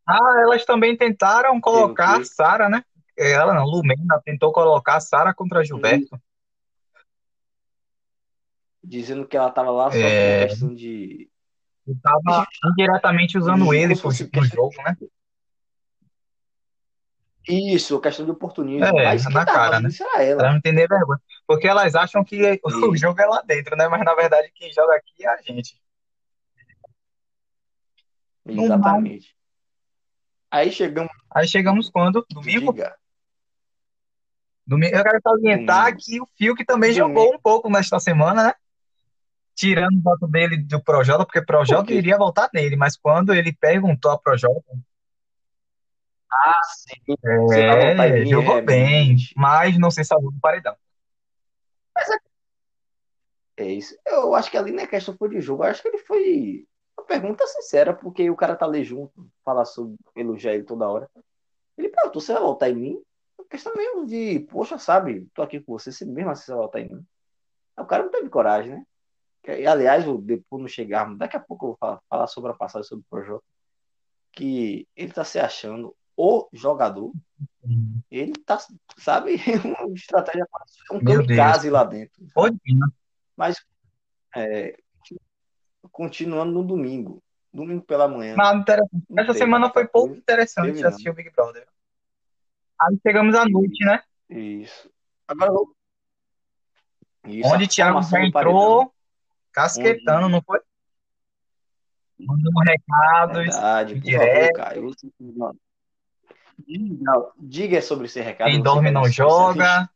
[0.07, 2.25] Ah, elas também tentaram colocar?
[2.25, 2.85] Sara, né?
[3.16, 6.20] Ela não, Lumena tentou colocar Sara contra Gilberto.
[8.85, 11.29] Dizendo que ela tava lá só por É, questão de.
[11.87, 14.96] estava indiretamente usando ele pro questão jogo, né?
[17.48, 18.85] Isso, questão de oportunismo.
[18.85, 19.96] É, Mas na tava cara, fazendo né?
[20.14, 20.50] era ela.
[20.50, 21.20] não entender vergonha.
[21.46, 23.87] Porque elas acham que o E, jogo é lá dentro, né?
[23.88, 25.80] Mas na verdade quem joga aqui é a gente.
[28.44, 29.35] Exatamente.
[30.50, 31.12] Aí chegamos.
[31.35, 32.24] Aí chegamos quando?
[32.30, 32.72] Domingo?
[32.72, 32.96] Diga.
[34.66, 34.96] Domingo.
[34.96, 36.02] Eu quero salientar Domingo.
[36.04, 37.09] que o Fiuk também Domingo.
[37.20, 38.54] jogou um pouco nesta semana, né?
[39.54, 41.94] Tirando o voto dele do Projota, porque Por Projota quê?
[41.94, 44.62] iria votar nele, mas quando ele perguntou a Projota,
[46.31, 47.01] Ah, sim.
[47.07, 49.35] Você vai voltar em é, jogou é, bem, realmente.
[49.37, 50.77] mas não se salvou do paredão.
[51.95, 52.19] Mas é,
[53.59, 53.97] é isso.
[54.07, 55.65] Eu acho que ali na questão foi de jogo.
[55.65, 56.67] Eu acho que ele foi.
[57.07, 61.09] pergunta sincera, porque o cara tá ali junto, fala sobre elogiar ele toda hora.
[61.79, 63.03] Ele perguntou: você vai voltar em mim?
[63.49, 66.81] questão mesmo de, poxa, sabe, tô aqui com você, você mesmo assim você vai voltar
[66.81, 67.07] em mim.
[67.79, 68.87] O cara não teve coragem, né?
[69.47, 72.89] E, aliás, depois não chegarmos, daqui a pouco eu vou falar, falar sobre a passagem
[72.89, 73.45] sobre o projeto,
[74.33, 77.12] que ele tá se achando o jogador.
[78.11, 78.59] Ele tá,
[78.96, 80.46] sabe, uma estratégia,
[80.90, 82.24] um kamikaze lá dentro.
[83.37, 83.62] Mas,
[84.35, 84.76] é,
[85.90, 88.37] continuando no domingo, domingo pela manhã.
[89.18, 91.66] Essa semana foi pouco interessante assistir o Big Brother.
[92.81, 94.02] Aí chegamos à noite, né?
[94.29, 94.90] Isso.
[95.26, 95.52] Agora
[97.26, 98.92] Isso, Onde Thiago já entrou
[99.52, 100.33] casquetando, Onde...
[100.33, 100.61] não foi?
[102.18, 103.37] Mandando recados.
[103.37, 104.59] Verdade, direto.
[104.59, 104.94] Favor,
[106.59, 108.51] diga, diga sobre esse recado.
[108.51, 109.88] Quem dorme não joga.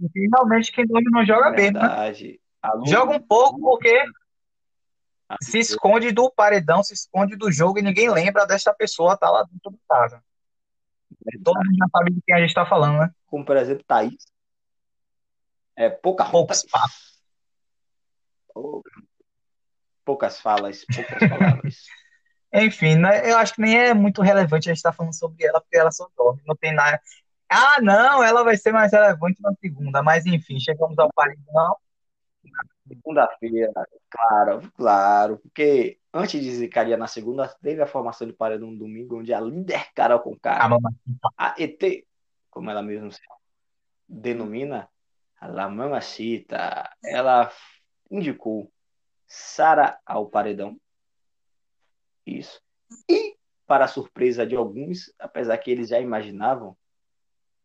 [0.00, 2.22] E realmente quem dorme não joga Verdade.
[2.22, 2.86] bem, né?
[2.86, 4.04] Joga um pouco porque
[5.42, 9.42] se esconde do paredão, se esconde do jogo e ninguém lembra dessa pessoa tá lá
[9.42, 10.22] dentro do casa.
[11.44, 13.10] Todo mundo já sabe de quem a gente está falando, né?
[13.26, 14.26] Como, por exemplo, Thaís.
[15.76, 17.18] É, pouca Poucos papos.
[20.04, 21.86] Poucas falas, poucas palavras.
[22.52, 25.44] Enfim, né, eu acho que nem é muito relevante a gente estar tá falando sobre
[25.44, 27.00] ela, porque ela só dorme, não tem nada.
[27.48, 31.76] Ah, não, ela vai ser mais relevante na segunda, mas enfim, chegamos ao paredão.
[32.86, 33.72] Segunda-feira,
[34.08, 39.18] claro, claro, porque antes de Zicaria na segunda, teve a formação de paredão no domingo,
[39.18, 40.68] onde a líder Carol Conká, a,
[41.36, 42.06] a ET,
[42.50, 43.20] como ela mesma se
[44.08, 44.88] denomina,
[45.38, 47.50] a La Mamacita, ela
[48.10, 48.72] indicou
[49.26, 50.80] Sara ao paredão.
[52.28, 52.60] Isso.
[53.08, 53.36] E,
[53.66, 56.76] para a surpresa de alguns, apesar que eles já imaginavam,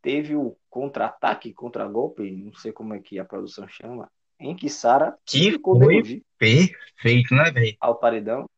[0.02, 5.17] teve o contra-ataque, contra-golpe, não sei como é que a produção chama, em que Sara
[5.26, 7.78] que ficou foi perfeito, né, velho?
[7.80, 8.49] Ao paredão.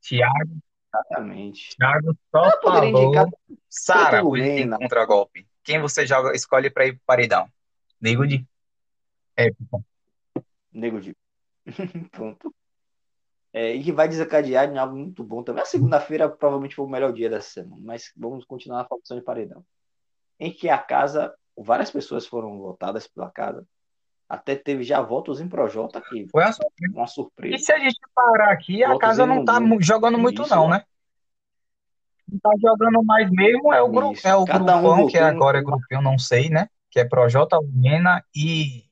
[0.00, 0.58] Thiago.
[0.94, 1.76] Exatamente.
[1.76, 3.12] Thiago só falou.
[3.68, 5.46] Sara, hoje contra-golpe.
[5.62, 7.46] Quem você joga, escolhe para ir pro paredão?
[8.00, 8.46] Nego de
[9.36, 9.84] época.
[10.72, 11.14] Nego de.
[12.10, 12.54] Pronto.
[13.52, 15.62] É, e que vai desencadear em algo muito bom também.
[15.62, 19.24] A segunda-feira provavelmente foi o melhor dia dessa semana, mas vamos continuar a formação de
[19.24, 19.64] paredão.
[20.38, 23.66] Em que a casa, várias pessoas foram votadas pela casa,
[24.28, 26.28] até teve já votos em Projota aqui.
[26.30, 26.94] Foi uma surpresa.
[26.94, 27.56] uma surpresa.
[27.56, 30.54] E se a gente parar aqui, a casa não tá jogando muito, Isso.
[30.54, 30.84] não, né?
[32.28, 35.62] Quem tá jogando mais mesmo é o, grupo, é o grupão, um que agora é
[35.62, 36.68] grupinho, não sei, né?
[36.90, 38.84] Que é Projota, Lena e,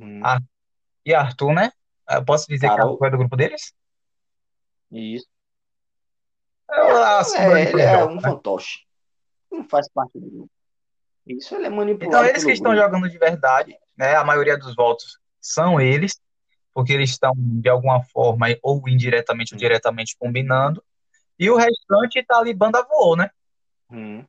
[0.00, 0.22] hum.
[0.24, 0.40] a,
[1.04, 1.72] e Arthur, né?
[2.10, 2.98] Eu posso dizer Carol.
[2.98, 3.72] que é do grupo deles?
[4.90, 5.26] Isso.
[6.70, 8.20] É, é, ele é um né?
[8.20, 8.80] fantoche.
[9.50, 10.50] Não faz parte do grupo.
[11.26, 12.16] Isso ele é manipulado.
[12.16, 14.14] Então eles que estão jogando de verdade né?
[14.14, 16.22] A maioria dos votos são eles,
[16.72, 20.82] porque eles estão de alguma forma ou indiretamente ou diretamente combinando,
[21.36, 23.30] e o restante está ali banda voou, né?
[23.90, 24.24] Hum.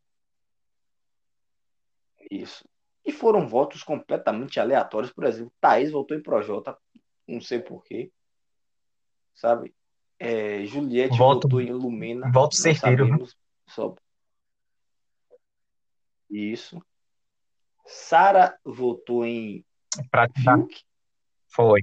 [2.31, 2.67] Isso.
[3.05, 6.77] E foram votos completamente aleatórios, por exemplo, Thaís votou em Projota,
[7.29, 8.11] não sei porquê,
[9.35, 9.73] sabe?
[10.17, 12.29] É, Juliette voto, votou em Lumena.
[12.31, 13.25] Voto certeiro.
[13.67, 13.95] Só...
[16.29, 16.81] Isso.
[17.85, 19.65] Sara votou em
[20.43, 20.83] Fiuk.
[21.47, 21.81] Foi.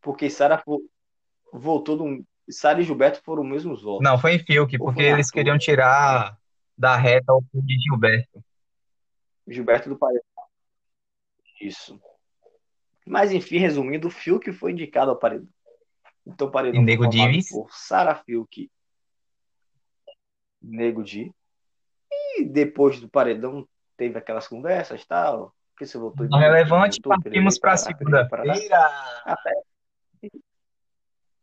[0.00, 0.62] Porque Sara
[1.52, 2.24] votou no.
[2.48, 4.02] Sara e Gilberto foram os mesmos votos.
[4.02, 6.38] Não, foi em Fiuk, porque eles queriam tirar
[6.78, 8.42] da reta o de Gilberto.
[9.46, 10.22] Gilberto do Paredão.
[11.60, 12.00] Isso.
[13.06, 15.48] Mas enfim, resumindo, o Fiuk foi indicado ao Paredão.
[16.26, 17.48] Então, Paredão Nego foi Divis.
[17.50, 18.68] por Sara Fiuk,
[20.60, 21.32] Nego Di.
[22.36, 23.66] E depois do Paredão
[23.96, 25.54] teve aquelas conversas e tal.
[25.78, 28.46] Que você voltou Não relevante, partimos para segunda-feira.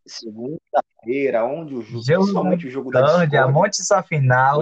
[0.06, 4.60] Segunda-feira, onde o jogo, jogo principalmente o jogo da Discord, a monte só final.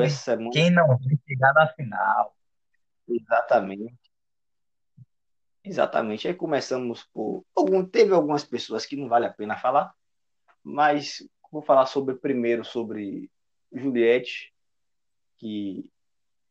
[0.52, 2.36] Quem não vai chegar na final.
[3.08, 4.01] Exatamente.
[5.64, 6.28] Exatamente.
[6.28, 7.44] Aí começamos por.
[7.56, 9.94] Algum, teve algumas pessoas que não vale a pena falar,
[10.64, 13.30] mas vou falar sobre primeiro sobre
[13.72, 14.52] Juliette,
[15.38, 15.90] que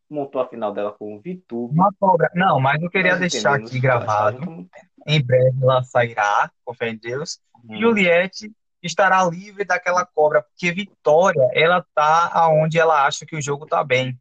[0.09, 1.75] montou a final dela com o Vitube.
[1.75, 2.31] Uma cobra.
[2.35, 4.68] Não, mas eu queria deixar aqui gravado.
[5.07, 7.40] Em breve ela sairá, com fé em Deus.
[7.64, 7.81] Hum.
[7.81, 13.66] Juliette estará livre daquela cobra, porque Vitória, ela tá aonde ela acha que o jogo
[13.66, 14.18] tá bem.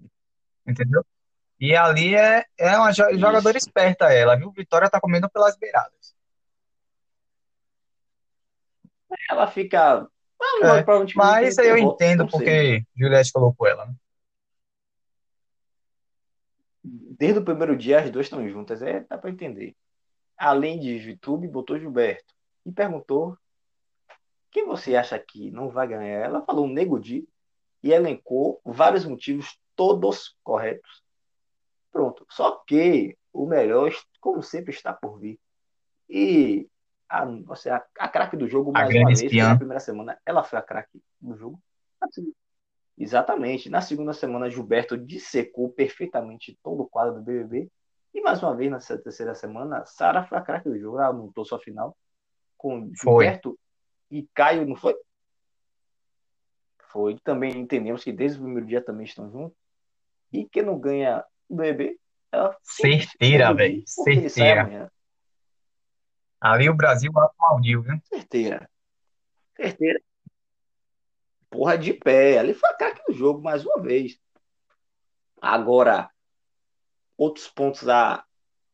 [0.68, 1.04] Entendeu?
[1.60, 3.68] E ali é, é uma jogadora Isso.
[3.68, 4.52] esperta ela, viu?
[4.52, 6.16] Vitória tá comendo pelas beiradas.
[9.30, 10.08] Ela fica.
[10.64, 13.86] É, mas eu entendo porque Juliette colocou ela.
[13.86, 13.94] Né?
[17.20, 19.76] desde o primeiro dia as duas estão juntas, é, dá para entender.
[20.38, 22.34] Além de YouTube, botou Gilberto
[22.66, 23.38] e perguntou
[24.50, 26.22] quem você acha que não vai ganhar?
[26.24, 27.28] Ela falou Nego Di
[27.84, 31.04] e elencou vários motivos, todos corretos.
[31.92, 32.26] Pronto.
[32.30, 35.40] Só que o melhor, como sempre, está por vir.
[36.10, 36.68] E
[37.08, 39.50] a, você, a, a craque do jogo, mais uma vez, espiã.
[39.50, 41.62] na primeira semana, ela foi a craque do jogo.
[42.02, 42.32] Assim,
[43.00, 43.70] Exatamente.
[43.70, 47.72] Na segunda semana, Gilberto dissecou perfeitamente todo o quadro do BBB.
[48.14, 51.00] E mais uma vez, na terceira semana, Sara foi a craque do jogo.
[51.00, 51.96] Ela montou sua final
[52.58, 53.24] com Foi.
[53.24, 53.58] Gilberto
[54.12, 54.94] e Caio, não foi?
[56.92, 57.18] Foi.
[57.24, 59.58] Também entendemos que desde o primeiro dia também estão juntos.
[60.34, 62.00] E quem não ganha o BBB,
[62.32, 63.84] ela Certeira, velho.
[63.86, 64.92] Certeira.
[66.40, 68.00] Ali o Brasil aplaudiu, viu?
[68.06, 68.70] Certeira.
[69.58, 70.00] Certeira.
[71.50, 72.38] Porra de pé.
[72.38, 74.18] Ali foi a craque do jogo mais uma vez.
[75.42, 76.10] Agora,
[77.18, 78.24] outros pontos a,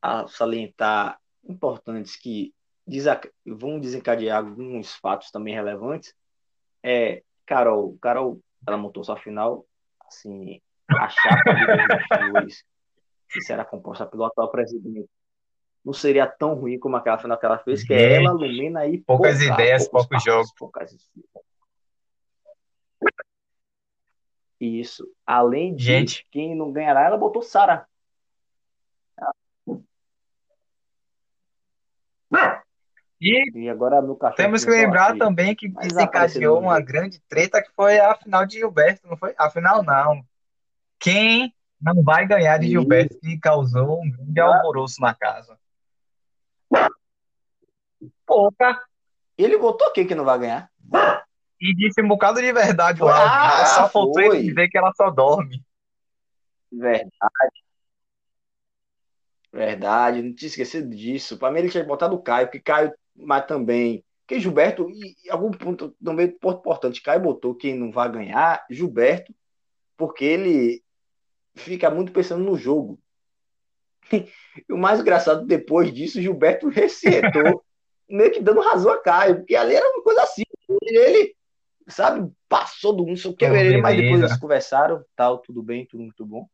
[0.02, 2.54] a salientar importantes que
[2.86, 6.14] desac- vão desencadear alguns fatos também relevantes
[6.82, 7.96] é Carol.
[8.00, 9.66] Carol, ela montou sua final,
[10.06, 12.64] assim, a chapa de 2022,
[13.30, 15.08] que será composta pelo atual presidente,
[15.84, 18.98] não seria tão ruim como aquela final que ela fez, que é ela, Lumena e
[18.98, 20.52] Poucas pouca- ideias, poucos passos, jogos.
[20.58, 20.96] poucas-
[24.58, 25.06] Isso.
[25.26, 26.26] Além de Gente.
[26.30, 27.86] quem não ganhará, ela botou Sara.
[33.20, 35.18] E E agora meu cachorro temos que lembrar latir.
[35.18, 39.34] também que desencadeou no uma grande treta que foi a final de Gilberto, não foi?
[39.38, 40.22] A final não.
[41.06, 42.66] Quem não vai ganhar de.
[42.68, 44.46] Gilberto que causou um grande Ah.
[44.56, 45.56] alvoroço na casa?
[48.26, 48.82] Pouca.
[49.38, 50.70] Ele botou quem que não vai ganhar?
[51.60, 53.60] E disse um bocado de verdade lá.
[53.62, 54.42] Ah, só faltou ele foi.
[54.42, 55.62] dizer que ela só dorme.
[56.72, 57.12] Verdade.
[59.52, 61.38] Verdade, não tinha esquecido disso.
[61.38, 64.04] Para mim ele tinha botado o Caio, que Caio, mas também.
[64.26, 68.66] Que Gilberto, e e algum ponto também ponto importante, Caio botou quem não vai ganhar,
[68.68, 69.32] Gilberto,
[69.96, 70.82] porque ele
[71.56, 72.98] fica muito pensando no jogo.
[74.66, 77.62] E o mais engraçado, depois disso, Gilberto recitou,
[78.08, 80.44] meio que dando razão a Caio, porque ali era uma coisa assim.
[80.80, 81.36] Ele,
[81.86, 85.84] sabe, passou do não sei o que, Oh, mas depois eles conversaram, tal, tudo bem,
[85.84, 86.48] tudo muito bom.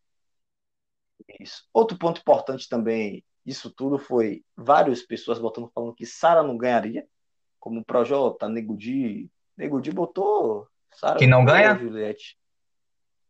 [1.39, 1.65] Isso.
[1.73, 7.07] Outro ponto importante também disso tudo foi várias pessoas botando falando que Sara não ganharia,
[7.59, 9.31] como o Projota, Nego Di.
[9.57, 11.77] Nego Di botou Sara Que não ganha?
[11.77, 12.39] Juliette.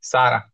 [0.00, 0.51] Sara.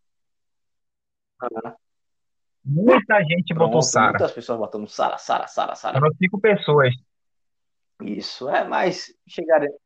[2.65, 4.11] Muita gente botou pronto, Sara.
[4.11, 5.99] muitas pessoas botando Sara, Sara, Sara, Sara.
[5.99, 6.95] Foram cinco pessoas.
[8.03, 9.77] Isso, é, mas chegaremos.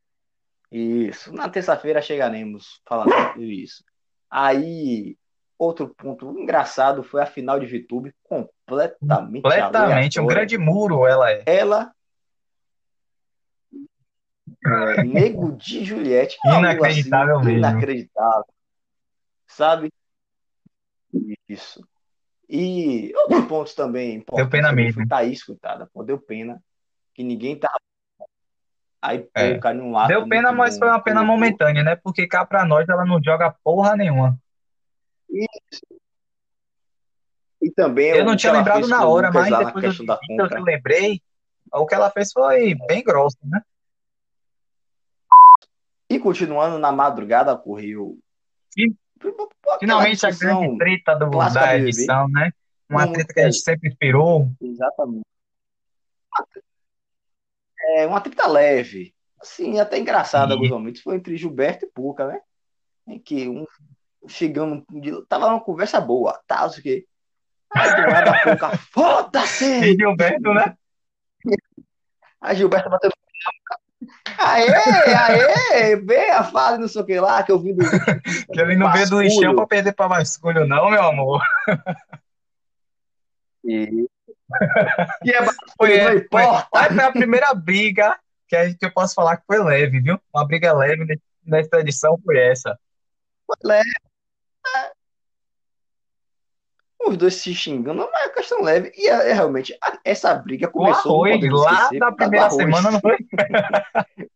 [0.70, 3.84] Isso, na terça-feira chegaremos falando sobre isso.
[4.30, 5.16] Aí,
[5.58, 10.20] outro ponto engraçado foi a final de VTube, completamente Completamente.
[10.20, 11.42] Um grande muro ela é.
[11.46, 11.92] Ela,
[15.04, 17.58] Nego de Juliette, algo Inacreditável assim, mesmo.
[17.58, 18.54] inacreditável,
[19.46, 19.92] sabe?
[21.48, 21.86] Isso.
[22.48, 25.08] E outros pontos também importantes pena também mesmo.
[25.08, 26.62] Thaís, coitada, pô, deu pena,
[27.14, 27.74] que ninguém tava.
[29.00, 29.54] Aí, É.
[29.54, 31.36] pô, caiu num lado Deu pena, mas bom, foi uma pena colocou.
[31.36, 31.96] momentânea, né?
[31.96, 34.38] Porque cá pra nós ela não joga porra nenhuma.
[37.60, 40.60] E também Eu o não tinha lembrado na hora, mas depois eu da eu compra.
[40.60, 41.22] lembrei.
[41.72, 43.62] O que ela fez foi bem grosso, né?
[46.10, 48.18] E continuando na madrugada, ocorreu.
[48.70, 48.94] Sim.
[49.78, 52.52] Finalmente a grande treta do, da edição, né?
[52.88, 54.50] Uma Não, treta que a gente sempre esperou.
[54.60, 55.24] Exatamente.
[57.96, 59.14] É uma treta leve.
[59.40, 61.00] Assim, até engraçada alguns momentos.
[61.00, 62.40] Foi entre Gilberto e Puca, né?
[63.06, 63.66] Em que um
[64.28, 64.84] chegando.
[65.28, 67.06] Tava uma conversa boa, tal, sei o quê.
[67.74, 69.96] Aí do nada a Puca, E foda-se!
[69.96, 70.76] Gilberto, né?
[72.40, 73.10] A Gilberto bateu.
[74.38, 74.68] Aê,
[75.14, 77.84] aê, venha, fale, não sei o que lá, que eu vim do.
[78.52, 81.42] Que ele não veio do lixão pra perder pra vasculho, não, meu amor.
[83.64, 84.06] E,
[85.24, 86.68] e é Foi, basculho, não foi, importa.
[86.74, 90.20] Aí foi a primeira briga que, a que eu posso falar que foi leve, viu?
[90.34, 92.78] Uma briga leve ne- nessa edição foi essa.
[97.06, 98.92] Os dois se xingando, mas é questão leve.
[98.96, 102.46] E é, é realmente, a- essa briga O começou, não arroz, lá esquecer, da primeira
[102.46, 102.62] arroz.
[102.62, 103.16] semana, não foi?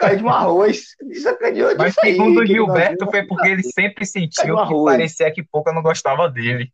[0.00, 0.94] Caiu de um arroz.
[1.02, 2.12] Desacaneou Mas aí.
[2.14, 6.72] segundo o Gilberto, foi porque ele sempre sentiu que parecia que pouca não gostava dele.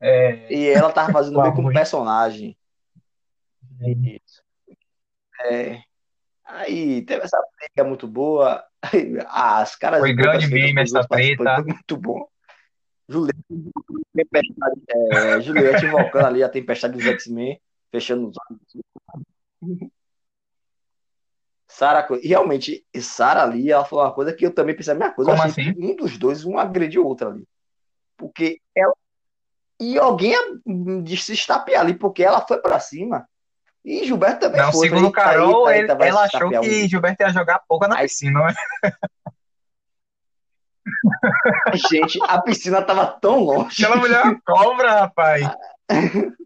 [0.00, 2.56] É, E ela tava fazendo O bem como personagem.
[3.80, 4.42] Isso.
[5.44, 5.82] É.
[6.44, 8.64] Aí teve essa briga muito boa.
[9.28, 11.56] As caras Foi grande feitas meme essa treta.
[11.56, 12.26] Foi muito bom.
[13.08, 13.44] Juliette,
[14.14, 19.82] tempestade, é, Juliette invocando ali a tempestade dos X-Men, fechando os olhos.
[21.68, 25.30] Sara, realmente, Sara ali, ela falou uma coisa que eu também pensei a mesma coisa.
[25.30, 25.72] Como assim?
[25.78, 27.48] um dos dois, um agrediu o outro ali.
[28.16, 28.94] Porque ela.
[29.80, 30.36] E alguém
[31.02, 33.26] de se estapear ali, porque ela foi pra cima.
[33.84, 34.88] E Gilberto também Não, foi.
[34.88, 36.88] segundo o Falei, Carol, eita, ele- vai ela achou que um.
[36.88, 38.54] Gilberto ia jogar pouco na Aí- piscina, né?
[41.90, 43.84] Gente, a piscina tava tão longe.
[43.84, 45.42] Aquela mulher é uma cobra, rapaz.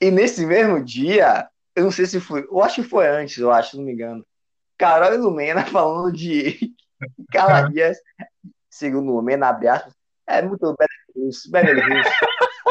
[0.00, 3.50] E nesse mesmo dia, eu não sei se foi, eu acho que foi antes, eu
[3.52, 4.24] acho, se não me engano.
[4.76, 6.72] Carol e Lumena falando de
[7.32, 7.98] Carla Dias,
[8.70, 9.92] segundo Lumena, abre aspas,
[10.26, 12.10] é muito Beverly Hills, Beverly Hills,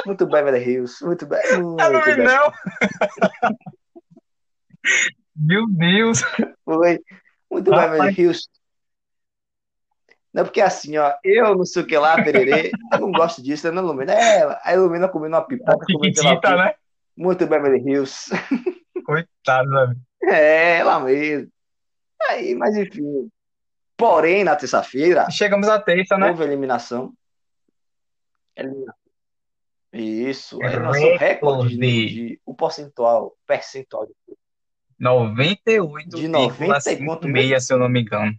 [0.05, 2.51] muito Beverly Hills, muito, Be Eu não muito vi, Beverly não.
[5.35, 6.21] Meu Deus.
[6.65, 6.99] Foi
[7.51, 7.91] muito Rapaz.
[7.91, 8.47] Beverly Hills.
[10.33, 13.67] Não, porque assim, ó, eu não sei o que lá, pererê, eu não gosto disso,
[13.67, 14.13] eu não Lumena.
[14.13, 16.75] É, a Lumena comendo uma pipoca, Chiquitita, né?
[17.15, 18.29] Muito Beverly Hills.
[19.05, 19.97] Coitado, velho.
[20.21, 21.49] É, ela mesmo.
[22.29, 23.29] Aí, mas enfim.
[23.95, 26.29] Porém, na terça-feira, Chegamos à terça, né?
[26.29, 27.13] houve eliminação.
[28.55, 28.93] Elimina-
[29.99, 34.13] Isso, É eliminação recorde de, de- o percentual, percentual de
[34.99, 38.31] 98,56, se eu não me engano.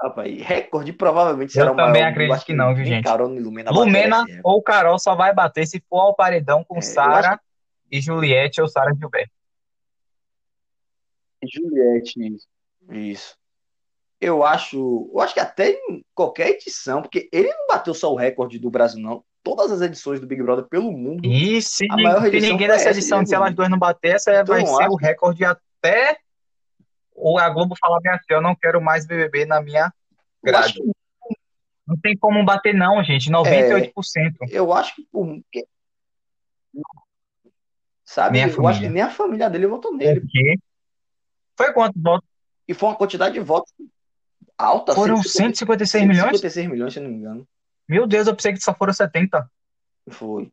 [0.00, 1.86] rapaz, recorde provavelmente será Eu o maior.
[1.88, 3.04] também Eu acredito acho que não, viu, gente?
[3.04, 7.40] Carol Lumena Lumena ou Carol só vai bater se for ao paredão com É, Sara
[7.90, 9.32] e Juliette ou Sara Gilberto.
[11.44, 12.14] Juliette,
[12.90, 13.36] isso.
[14.20, 18.16] Eu acho, eu acho que até em qualquer edição, porque ele não bateu só o
[18.16, 19.24] recorde do Brasil, não.
[19.44, 21.24] Todas as edições do Big Brother pelo mundo.
[21.24, 24.16] E se, A maior se ninguém foi dessa essa, edição, se elas duas não bater,
[24.16, 26.18] essa Então, vai ser acho o recorde até
[27.14, 29.92] o a Globo falar bem assim, eu não quero mais BBB na minha
[30.42, 30.74] grade.
[31.86, 33.92] Não tem como bater não, gente, 98%.
[34.50, 35.40] Eu acho que por.
[35.50, 35.66] que-
[38.04, 38.40] Sabe?
[38.40, 38.70] Eu família.
[38.70, 40.20] acho que nem a família dele votou nele.
[40.20, 40.54] Por quê?
[41.56, 42.28] Foi quantos votos?
[42.66, 43.72] E foi uma quantidade de votos
[44.58, 44.94] alta.
[44.94, 46.40] Foram 150 156 milhões?
[46.40, 47.48] 156 milhões, se não me engano.
[47.88, 49.50] Meu Deus, eu pensei que só foram 70.
[50.10, 50.52] Foi.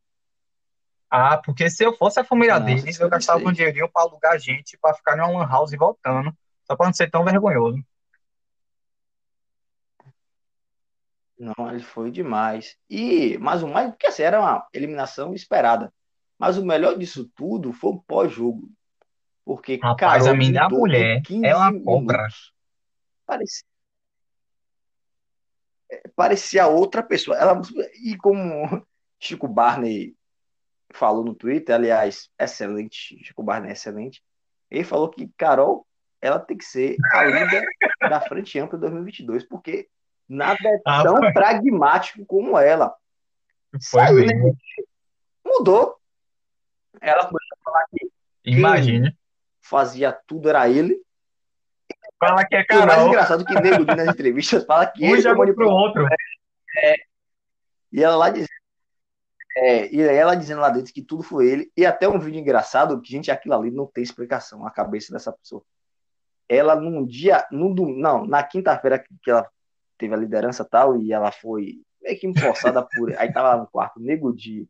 [1.10, 3.10] Ah, porque se eu fosse a família Não, deles, eu 156.
[3.10, 6.32] gastava um dinheirinho pra alugar gente pra ficar numa lan house e voltando.
[6.64, 7.82] Só pra não ser tão vergonhoso.
[11.38, 12.76] Não, ele foi demais.
[12.88, 15.92] E, mas o mais, porque assim, era uma eliminação esperada.
[16.38, 18.70] Mas o melhor disso tudo foi o pós-jogo.
[19.44, 22.26] Porque Rapaz, Carol a minha mulher em 15 é uma cobra.
[23.24, 23.64] Parecia,
[26.14, 27.36] parecia outra pessoa.
[27.36, 27.60] Ela,
[28.04, 28.84] e como
[29.18, 30.14] Chico Barney
[30.92, 34.22] falou no Twitter, aliás, excelente, Chico Barney é excelente.
[34.70, 35.86] Ele falou que Carol,
[36.20, 37.64] ela tem que ser a líder
[38.00, 39.88] da Frente Ampla 2022, porque
[40.28, 41.32] nada é Ah, tão foi.
[41.32, 42.94] pragmático como ela.
[43.90, 44.52] Foi Saiu, né?
[45.44, 45.96] Mudou.
[47.00, 48.08] Ela começou a falar que
[48.44, 49.16] Imagine.
[49.60, 51.00] fazia tudo era ele.
[52.18, 53.08] Fala que é E o mais Carol.
[53.08, 56.06] engraçado é que Nego Di nas entrevistas fala que Um ele foi joga pro outro.
[57.92, 58.48] E ela lá dizendo,
[59.56, 61.72] é, e ela dizendo lá dentro que tudo foi ele.
[61.76, 65.32] E até um vídeo engraçado que, gente, aquilo ali não tem explicação, a cabeça dessa
[65.32, 65.62] pessoa.
[66.48, 69.48] Ela num dia, num, não, na quinta-feira que ela
[69.98, 73.16] teve a liderança tal, e ela foi meio que forçada por.
[73.18, 74.68] Aí tava lá no quarto, Nego Di,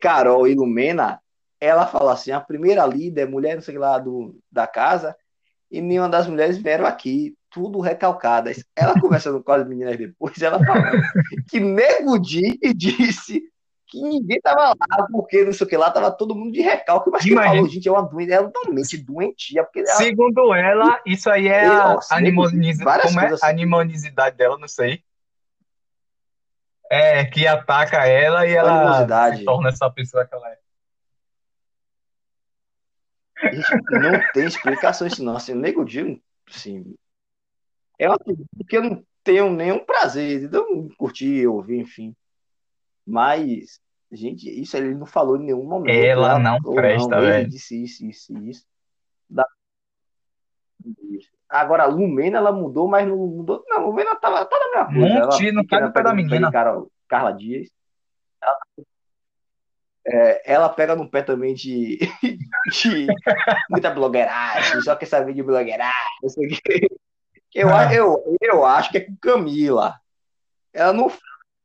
[0.00, 1.20] Carol e Lumena.
[1.60, 5.16] Ela falou assim: a primeira líder, mulher, não sei lá, do, da casa,
[5.72, 8.62] e nenhuma das mulheres vieram aqui, tudo recalcadas.
[8.76, 11.02] Ela conversando com as meninas depois, ela falando
[11.48, 13.42] que Nego Di disse
[13.86, 17.10] que ninguém tava lá, porque não sei o que lá, tava todo mundo de recalque,
[17.10, 17.54] mas quem Imagina.
[17.54, 21.66] falou, gente, é uma doente, ela totalmente doentia, porque ela, Segundo ela, isso aí é
[21.66, 21.98] a
[22.84, 23.26] várias Como é?
[23.28, 24.36] assim.
[24.36, 25.02] Dela, não sei.
[26.90, 29.38] É, que ataca ela e ela Animosidade.
[29.38, 30.61] se torna essa pessoa que ela é.
[33.90, 35.36] Não tem explicação isso não.
[35.36, 36.94] Assim, o Nego Di, assim,
[37.98, 42.14] é uma coisa que eu não tenho nenhum prazer de eu curtir, ouvir, enfim.
[43.06, 43.80] Mas,
[44.10, 45.94] gente, isso ele não falou em nenhum momento.
[45.94, 47.48] Ela não presta, ele velho.
[47.48, 48.66] disse isso, isso, isso.
[49.28, 49.46] Da-
[51.48, 53.62] Agora, a Lumena, ela mudou, mas não mudou.
[53.68, 55.14] Não, a Lumena tava, tá na mesma coisa.
[55.18, 56.52] Ela Monte, não fica cai no pé da pega no pé de menina.
[56.52, 57.68] Carla, Carla Dias.
[58.42, 58.58] Ela,
[60.06, 61.98] é, ela pega no pé também de,
[62.72, 63.06] de
[63.70, 65.92] muita blogueiragem, só quer saber de blogueiragem,
[66.22, 66.88] não sei o quê.
[67.54, 67.94] Eu, Ah.
[67.94, 70.00] eu, eu acho que é com Camila.
[70.72, 71.12] Ela não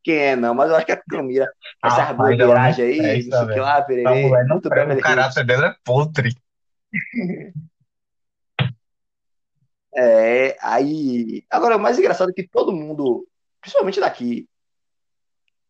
[0.03, 1.47] quem é, não, mas eu acho que é com Camila.
[1.83, 5.45] Essa blogueiragem aí, não sei o que lá, pererê, mulher não muito Beverly o caráter
[5.45, 6.35] dela é podre.
[9.99, 11.43] É, aí.
[11.49, 13.27] Agora, o mais engraçado é que todo mundo,
[13.59, 14.47] principalmente daqui,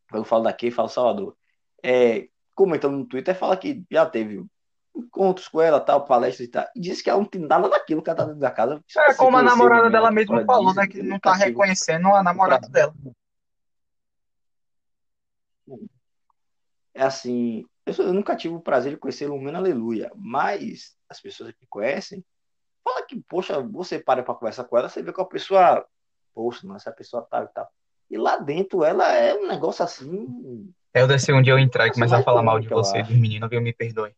[0.10, 1.34] quando eu falo daqui, falo Salvador,
[1.82, 2.28] é,
[2.58, 4.44] comentando no Twitter, fala que já teve
[4.96, 8.02] encontros com ela, tal, palestras e tal, e disse que ela não tem nada daquilo
[8.02, 8.84] que ela tá dentro da casa.
[8.98, 12.94] É, como a namorada dela mesmo falou, né, que não tá reconhecendo a namorada dela.
[16.96, 21.68] É assim, eu, nunca tive o prazer de conhecer Lumina Aleluia, mas as pessoas que
[21.68, 22.26] conhecem,
[22.84, 25.86] fala que, poxa, você para pra conversar com ela, você vê que a pessoa,
[26.34, 27.72] poxa, mas essa pessoa tá e tal.
[28.10, 30.74] E lá dentro ela é um negócio assim.
[30.98, 33.16] É, eu desci um dia eu entrar e começar a falar mal de você, dos
[33.16, 33.62] meninos, viu?
[33.62, 34.16] Me perdoe.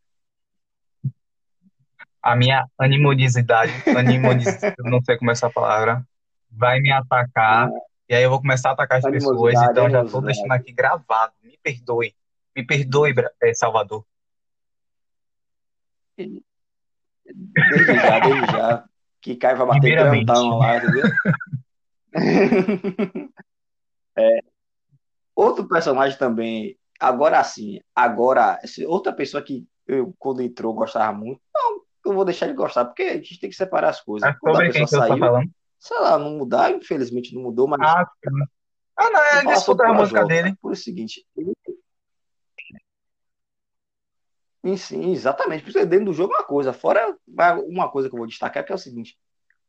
[2.23, 6.01] A minha animosidade, animosidade, não sei como é essa palavra,
[6.49, 7.69] vai me atacar.
[8.07, 11.33] E aí eu vou começar a atacar as pessoas, então já estou deixando aqui gravado.
[11.43, 12.15] Me perdoe.
[12.55, 13.13] Me perdoe,
[13.43, 14.05] eh, Salvador.
[16.17, 16.41] Desde
[17.85, 18.85] já, desde já.
[19.21, 21.03] Que Caio vai bater grandão lá, entendeu?
[24.17, 24.39] é.
[25.39, 31.39] Outro personagem também, agora sim, agora, outra pessoa que eu, quando entrou, gostava muito.
[31.55, 34.29] Não, eu vou deixar de gostar, porque a gente tem que separar as coisas.
[34.29, 35.49] Mas sobre quem saiu, tá falando?
[35.79, 37.79] Sei lá, não mudar, infelizmente não mudou, mas.
[37.81, 38.05] Ah,
[38.97, 40.57] ah não, ele escuta a música dele.
[40.61, 41.53] Por o seguinte, ele
[44.65, 45.63] Sim, sim, exatamente.
[45.63, 46.73] Porque dentro do jogo é uma coisa.
[46.73, 47.17] Fora
[47.65, 49.17] uma coisa que eu vou destacar, que é o seguinte: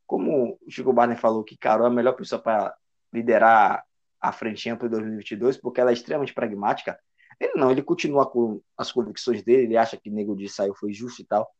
[0.04, 2.74] como o Chico Barney falou que Carol é a melhor pessoa para
[3.12, 3.84] liderar
[4.20, 6.98] a Frente para 2022, porque ela é extremamente pragmática,
[7.38, 10.92] ele não, ele continua com as convicções dele, ele acha que Nego de saiu foi
[10.92, 11.50] justo e tal.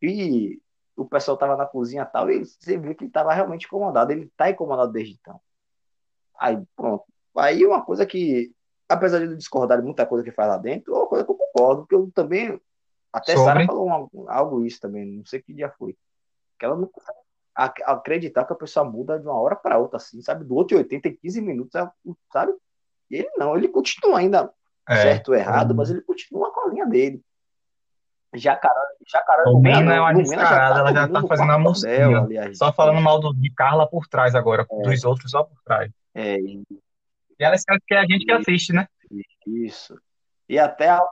[0.00, 0.60] E
[0.96, 4.12] o pessoal tava na cozinha e tal, e você viu que ele tava realmente incomodado,
[4.12, 5.40] ele tá incomodado desde então.
[6.38, 7.04] Aí, pronto.
[7.36, 8.52] Aí uma coisa que
[8.88, 11.36] apesar de discordar de muita coisa que faz lá dentro, é uma coisa que eu
[11.36, 12.58] concordo, que eu também.
[13.12, 13.52] Até Sobre?
[13.52, 15.96] Sara falou algo isso também, não sei que dia foi.
[16.58, 16.90] Que ela não
[17.58, 20.44] acreditar que a pessoa muda de uma hora para outra, assim, sabe?
[20.44, 21.72] Do outro 80 em 15 minutos,
[22.32, 22.52] sabe?
[23.10, 24.50] E ele não, ele continua ainda
[24.88, 24.96] é.
[24.96, 27.20] certo ou errado, mas ele continua com a linha dele.
[28.34, 32.54] Já Carol, já Carol Lumena é uma descarada, tá ela já tá fazendo a mocinha.
[32.54, 34.82] Só falando mal do, de Carla por trás agora, é.
[34.82, 35.90] dos outros só por trás.
[36.14, 36.64] É, e
[37.38, 38.86] ela esquece que é a gente que assiste, né?
[39.46, 39.98] Isso.
[40.48, 41.08] E até algo.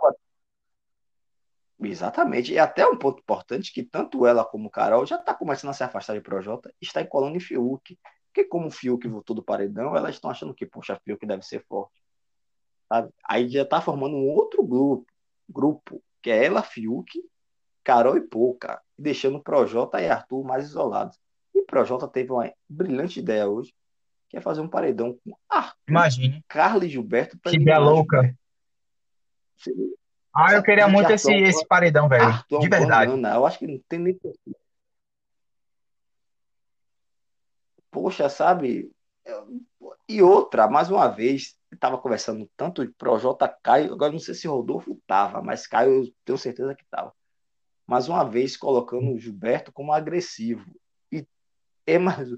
[1.81, 2.53] Exatamente.
[2.53, 5.75] E até um ponto importante que tanto ela como o Carol já está começando a
[5.75, 7.99] se afastar de Projota, está encolando em Fiuk.
[8.27, 11.65] Porque como o Fiuk voltou do paredão, elas estão achando que, poxa, Fiuk deve ser
[11.67, 11.95] forte.
[12.89, 13.11] Sabe?
[13.25, 15.07] Aí já está formando um outro grupo,
[15.49, 17.21] grupo, que é ela, Fiuk,
[17.83, 21.19] Carol e Pouca, deixando Projota e Arthur mais isolados.
[21.55, 23.75] E Projota teve uma brilhante ideia hoje,
[24.29, 26.45] quer fazer um paredão com Arthur, Imagine.
[26.49, 27.39] Carlos Gilberto.
[27.39, 28.37] Que ideia louca.
[30.37, 32.25] Ah, eu queria muito esse, esse paredão, velho.
[32.25, 33.11] Arthur, de verdade.
[33.11, 34.21] Banana, eu acho que não tem nem.
[37.91, 38.93] Poxa, sabe?
[40.07, 44.47] E outra, mais uma vez, estava conversando tanto de Projota Caio, agora não sei se
[44.47, 47.13] Rodolfo estava, mas Caio eu tenho certeza que estava.
[47.87, 50.71] Mais uma vez colocando o Gilberto como agressivo.
[51.11, 51.27] E
[51.87, 52.29] é mais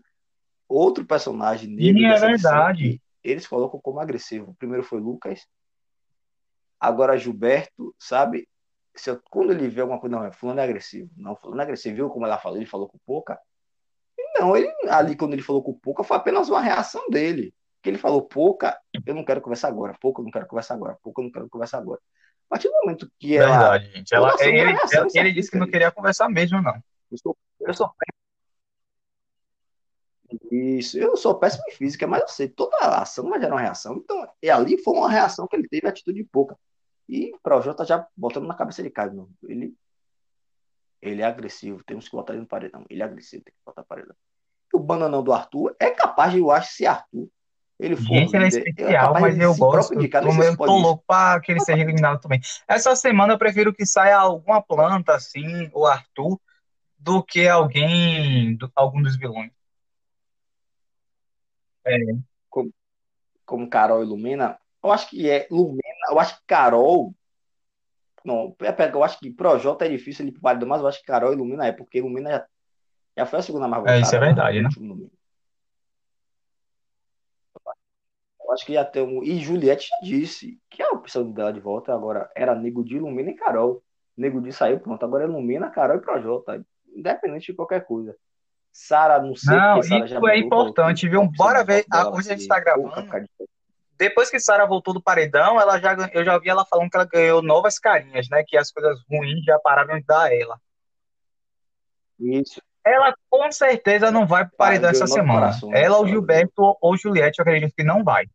[0.68, 2.00] outro personagem negro.
[2.00, 3.02] Sim, é verdade.
[3.24, 4.52] Eles colocam como agressivo.
[4.52, 5.46] O primeiro foi Lucas,
[6.80, 8.48] agora Gilberto, sabe?
[8.94, 11.10] Se eu, quando ele vê alguma coisa, não, é fulano é agressivo.
[11.16, 12.58] Não, fulano é agressivo, viu como ela falou?
[12.58, 13.38] Ele falou com pouca.
[14.38, 17.54] Não, ele ali, quando ele falou com pouca, foi apenas uma reação dele.
[17.82, 20.98] Que ele falou, pouca, eu não quero conversar agora, pouca, eu não quero conversar agora,
[21.02, 22.00] pouca, eu não quero conversar agora.
[22.48, 23.76] A partir do momento que ela.
[23.76, 24.14] Verdade, gente.
[24.14, 26.74] Ela, ele, reação, ele, ele disse que não queria conversar mesmo, não.
[27.10, 27.90] Eu sou, eu sou
[30.50, 33.96] isso, eu sou péssimo em física, mas eu sei, toda ação vai gerar uma reação.
[33.96, 36.56] Então, e ali foi uma reação que ele teve, atitude pouca.
[37.08, 39.12] E o Projota já botando na cabeça de cara,
[39.44, 39.74] ele,
[41.00, 42.84] ele é agressivo, temos que botar ele no paredão.
[42.90, 44.16] Ele é agressivo, tem que botar no paredão.
[44.74, 47.28] O bananão do Arthur é capaz eu acho, se Arthur
[47.78, 49.94] ele for Gente, ele é, é especial, é mas eu gosto.
[49.94, 52.40] Como eu tô louco para que ele seja eliminado também.
[52.66, 56.40] Essa semana eu prefiro que saia alguma planta, assim, o Arthur,
[56.98, 59.52] do que alguém, do, algum dos vilões.
[61.84, 61.96] É.
[62.48, 62.72] Como,
[63.44, 67.14] como Carol e Lumena, eu acho que é Lumena, eu acho que Carol.
[68.24, 71.32] Não, é eu acho que Projota é difícil ele válido, mas eu acho que Carol
[71.32, 72.46] e Lumena é, porque Lumena já,
[73.18, 73.98] já foi a segunda mais votada.
[73.98, 74.68] É, isso é verdade, né?
[78.48, 79.22] Eu acho que já tem um.
[79.22, 83.30] E Juliette já disse que a opção dela de volta agora era Nego de Lumena
[83.30, 83.82] e Carol.
[84.16, 85.04] Nego de saiu, pronto.
[85.04, 86.64] Agora é Lumena, Carol e Projota.
[86.94, 88.16] Independente de qualquer coisa.
[88.78, 91.26] Sara, não sei Não, isso é importante, viu?
[91.36, 91.84] Bora ver.
[91.90, 92.94] A, hoje a gente está gravando.
[93.98, 97.04] Depois que Sara voltou do paredão, ela já, eu já vi ela falando que ela
[97.04, 98.44] ganhou novas carinhas, né?
[98.46, 100.60] Que as coisas ruins já pararam de dar a ela.
[102.20, 102.62] Isso.
[102.84, 105.50] ela com certeza não vai para paredão essa semana.
[105.72, 108.26] ela, o Gilberto ou Juliette, eu acredito que não vai.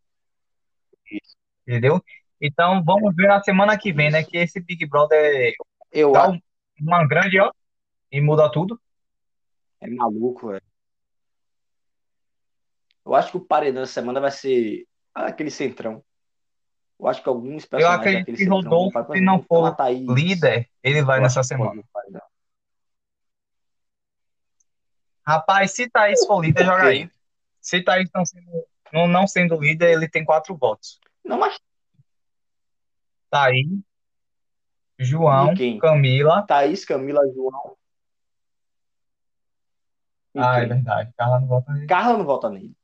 [1.09, 1.37] Isso.
[1.65, 2.03] Entendeu?
[2.39, 4.23] Então vamos ver na semana que vem, né?
[4.23, 5.53] Que esse Big Brother
[5.89, 6.39] eu dá acho...
[6.81, 7.49] uma grande, ó,
[8.11, 8.77] e muda tudo.
[9.83, 10.63] É maluco, velho.
[13.05, 16.03] Eu acho que o paredão essa semana vai ser aquele centrão.
[16.97, 18.05] Eu acho que alguns personagens.
[18.05, 19.75] Eu acredito que Rodolfo, se não for
[20.15, 21.83] líder, ele vai nessa semana.
[25.25, 27.09] Rapaz, se Thaís for líder, joga aí.
[27.59, 30.99] Se Thaís não sendo, não, não sendo líder, ele tem quatro votos.
[31.23, 31.59] Não, mas.
[33.29, 33.67] Thaís,
[34.97, 36.45] João, Camila.
[36.47, 37.75] Thaís, Camila, João.
[40.35, 41.13] Ah, é verdade.
[41.17, 41.87] Carla não vota nele.
[41.87, 42.75] Carla não vota nele.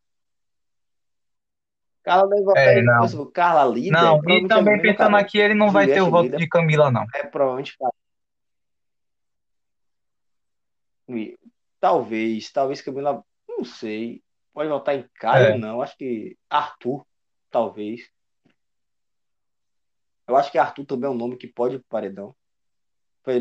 [2.04, 3.32] Carla deve votar é, não.
[3.32, 3.92] Carla líder.
[3.92, 6.38] Não, e também pensando aqui, ele não vai ter o voto líder.
[6.38, 7.06] de Camila, não.
[7.14, 7.78] É, provavelmente.
[11.80, 14.24] Talvez, talvez Camila, não sei.
[14.54, 15.58] Pode votar em Caio, é.
[15.58, 15.82] não.
[15.82, 17.06] Acho que Arthur,
[17.52, 18.10] talvez.
[20.28, 22.36] Eu acho que Arthur também é um nome que pode ir pro paredão.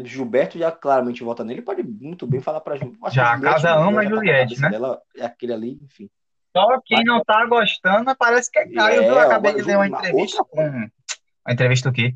[0.05, 3.14] Gilberto já claramente vota nele, pode muito bem falar para Gilberto.
[3.14, 4.70] Já, a casa ama a Juliette, né?
[4.70, 6.11] Dela, é aquele ali, enfim.
[6.57, 9.03] Só quem não tá gostando parece que é Caio.
[9.03, 10.61] É, eu acabei de ler uma entrevista com.
[10.61, 12.14] Uma entrevista o quê?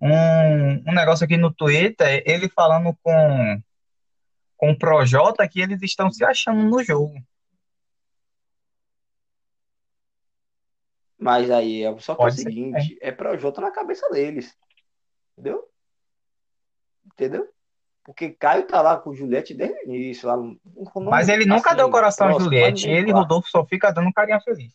[0.00, 3.62] Um, um negócio aqui no Twitter, ele falando com,
[4.56, 7.14] com o Projota que eles estão se achando no jogo.
[11.18, 14.56] Mas aí, é só que é o seguinte, é Projota na cabeça deles.
[15.36, 15.68] Entendeu?
[17.18, 17.48] Entendeu?
[18.04, 20.28] Porque Caio tá lá com Juliette desde o início.
[20.28, 20.36] Lá,
[21.10, 22.88] Mas ele nunca assim, deu coração a Juliette.
[22.88, 24.72] Ele e Rodolfo só fica dando carinha feliz.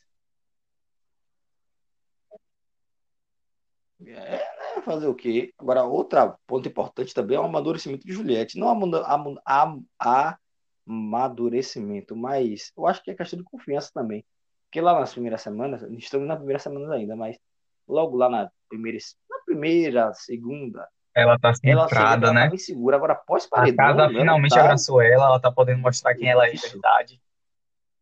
[4.06, 4.82] É, né?
[4.84, 5.54] Fazer o quê?
[5.58, 8.60] Agora, outra ponto importante também é o amadurecimento de Juliette.
[8.60, 8.68] Não
[9.98, 10.38] a,
[10.86, 14.26] amadurecimento, mas eu acho que é questão de confiança também.
[14.66, 17.38] Porque lá nas primeiras semanas, estamos na primeira semana ainda, mas
[17.88, 18.98] logo lá na primeira,
[19.30, 20.86] na primeira, segunda,
[21.16, 22.46] ela tá centrada, ela né?
[22.48, 22.96] Ela insegura.
[22.98, 23.86] Agora, pós-paredão...
[23.86, 24.62] A casa finalmente tá...
[24.62, 27.22] abraçou ela, ela tá podendo mostrar quem ela é de verdade.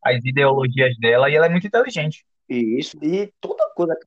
[0.03, 2.25] As ideologias dela, e ela é muito inteligente.
[2.49, 3.97] Isso, e toda coisa...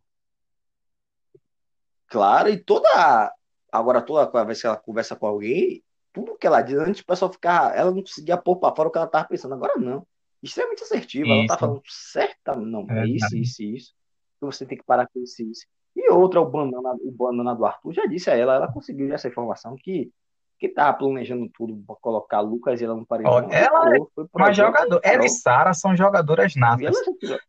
[2.08, 3.32] Claro, e toda...
[3.70, 5.82] Agora, toda vez que ela conversa com alguém,
[6.12, 7.76] tudo que ela diz, antes o pessoal ficar...
[7.76, 9.54] Ela não conseguia pôr pra fora o que ela tava pensando.
[9.54, 10.06] Agora, não.
[10.42, 11.26] Extremamente assertiva.
[11.26, 11.34] Isso.
[11.34, 12.54] Ela tá falando certa...
[12.54, 13.94] Não, é isso, isso, isso.
[14.40, 15.66] Você tem que parar com isso, isso.
[15.96, 19.28] E outra, o banana, o banana do Arthur já disse a ela, ela conseguiu essa
[19.28, 20.10] informação que
[20.58, 23.50] que tava planejando tudo para colocar Lucas e ela no paredão.
[23.50, 23.98] ela é
[24.32, 26.96] uma jogadora, ela e Sara são jogadoras natas.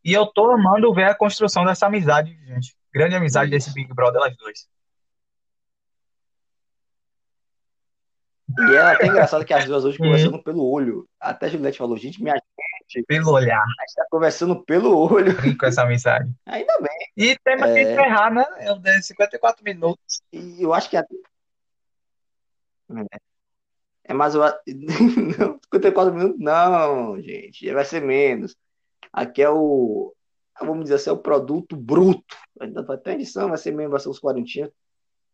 [0.04, 2.76] E, eu tô amando ver a construção dessa amizade, gente.
[2.92, 4.68] Grande amizade desse Big Brother, elas duas.
[8.58, 11.06] E ela é até engraçado que as duas hoje conversando pelo olho.
[11.20, 12.44] Até a Juliette falou, gente, minha gente.
[13.06, 13.62] Pelo olhar.
[13.62, 15.34] A gente tá conversando pelo olho.
[15.58, 16.34] Com essa mensagem.
[16.46, 17.10] Ainda bem.
[17.16, 17.74] E temos é...
[17.74, 18.44] que encerrar, né?
[18.58, 20.22] É 54 minutos.
[20.32, 20.96] E eu acho que.
[20.96, 21.04] É,
[24.04, 24.56] é mais uma.
[25.38, 27.72] não, 54 minutos, não, gente.
[27.72, 28.56] Vai ser menos.
[29.12, 30.14] Aqui é o.
[30.60, 32.36] Vamos dizer assim, é o produto bruto.
[32.60, 34.72] Ainda vai ter edição, vai ser mesmo, vai ser uns 40.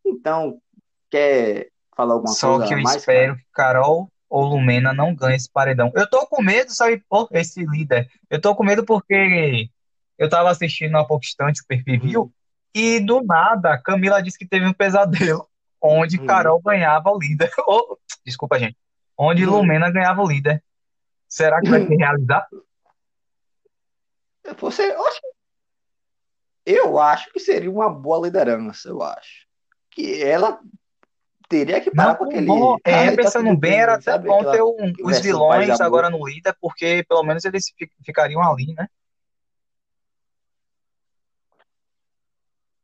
[0.05, 0.59] Então,
[1.09, 3.37] quer falar alguma Só coisa que eu mais, espero cara?
[3.37, 5.91] que Carol ou Lumena não ganhe esse paredão.
[5.93, 8.09] Eu tô com medo, sabe, por esse líder.
[8.31, 9.69] Eu tô com medo porque
[10.17, 12.31] eu tava assistindo há pouco instante o perfil uhum.
[12.73, 15.47] e do nada Camila disse que teve um pesadelo
[15.79, 16.25] onde uhum.
[16.25, 17.51] Carol ganhava o líder.
[17.67, 18.75] Oh, desculpa, gente.
[19.15, 19.57] Onde uhum.
[19.57, 20.63] Lumena ganhava o líder.
[21.29, 22.47] Será que vai se realizar?
[24.57, 24.95] Você,
[26.65, 29.45] eu acho que seria uma boa liderança, eu acho.
[29.91, 30.59] Que ela
[31.53, 32.47] teria que parar não, com aquele.
[32.47, 36.55] Bom, é, tá pensando bem, era até bom ter um, os vilões agora no líder,
[36.59, 37.65] porque pelo menos eles
[38.03, 38.87] ficariam ali, né?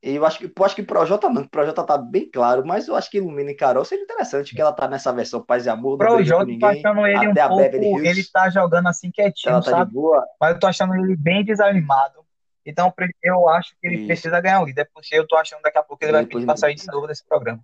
[0.01, 3.09] Eu acho que, eu acho que Projota não, Projota tá bem claro, mas eu acho
[3.09, 5.97] que Ilumina e Carol seria interessante que ela tá nessa versão paz e amor.
[5.97, 9.91] Projota, tô achando ele um pouco, ele tá jogando assim quietinho, tá sabe?
[10.39, 12.19] Mas eu tô achando ele bem desanimado.
[12.65, 12.93] Então
[13.23, 14.07] eu acho que ele Isso.
[14.07, 16.57] precisa ganhar o líder, porque eu tô achando daqui a pouco ele vai ter que
[16.57, 17.59] sair de novo desse programa.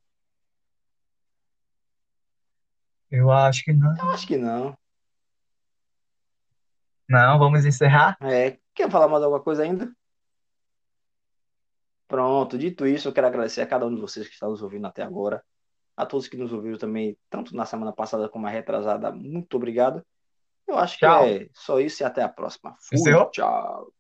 [3.09, 3.97] Eu acho que não.
[3.97, 4.77] Eu acho que não.
[7.07, 8.17] Não, vamos encerrar?
[8.21, 9.91] É, quer falar mais alguma coisa ainda?
[12.07, 14.85] Pronto, dito isso, eu quero agradecer a cada um de vocês que está nos ouvindo
[14.87, 15.43] até agora.
[15.97, 20.05] A todos que nos ouviram também, tanto na semana passada como a retrasada, muito obrigado.
[20.67, 21.23] Eu acho tchau.
[21.23, 22.75] que é só isso e até a próxima.
[22.79, 22.99] Fui,
[23.31, 23.91] tchau.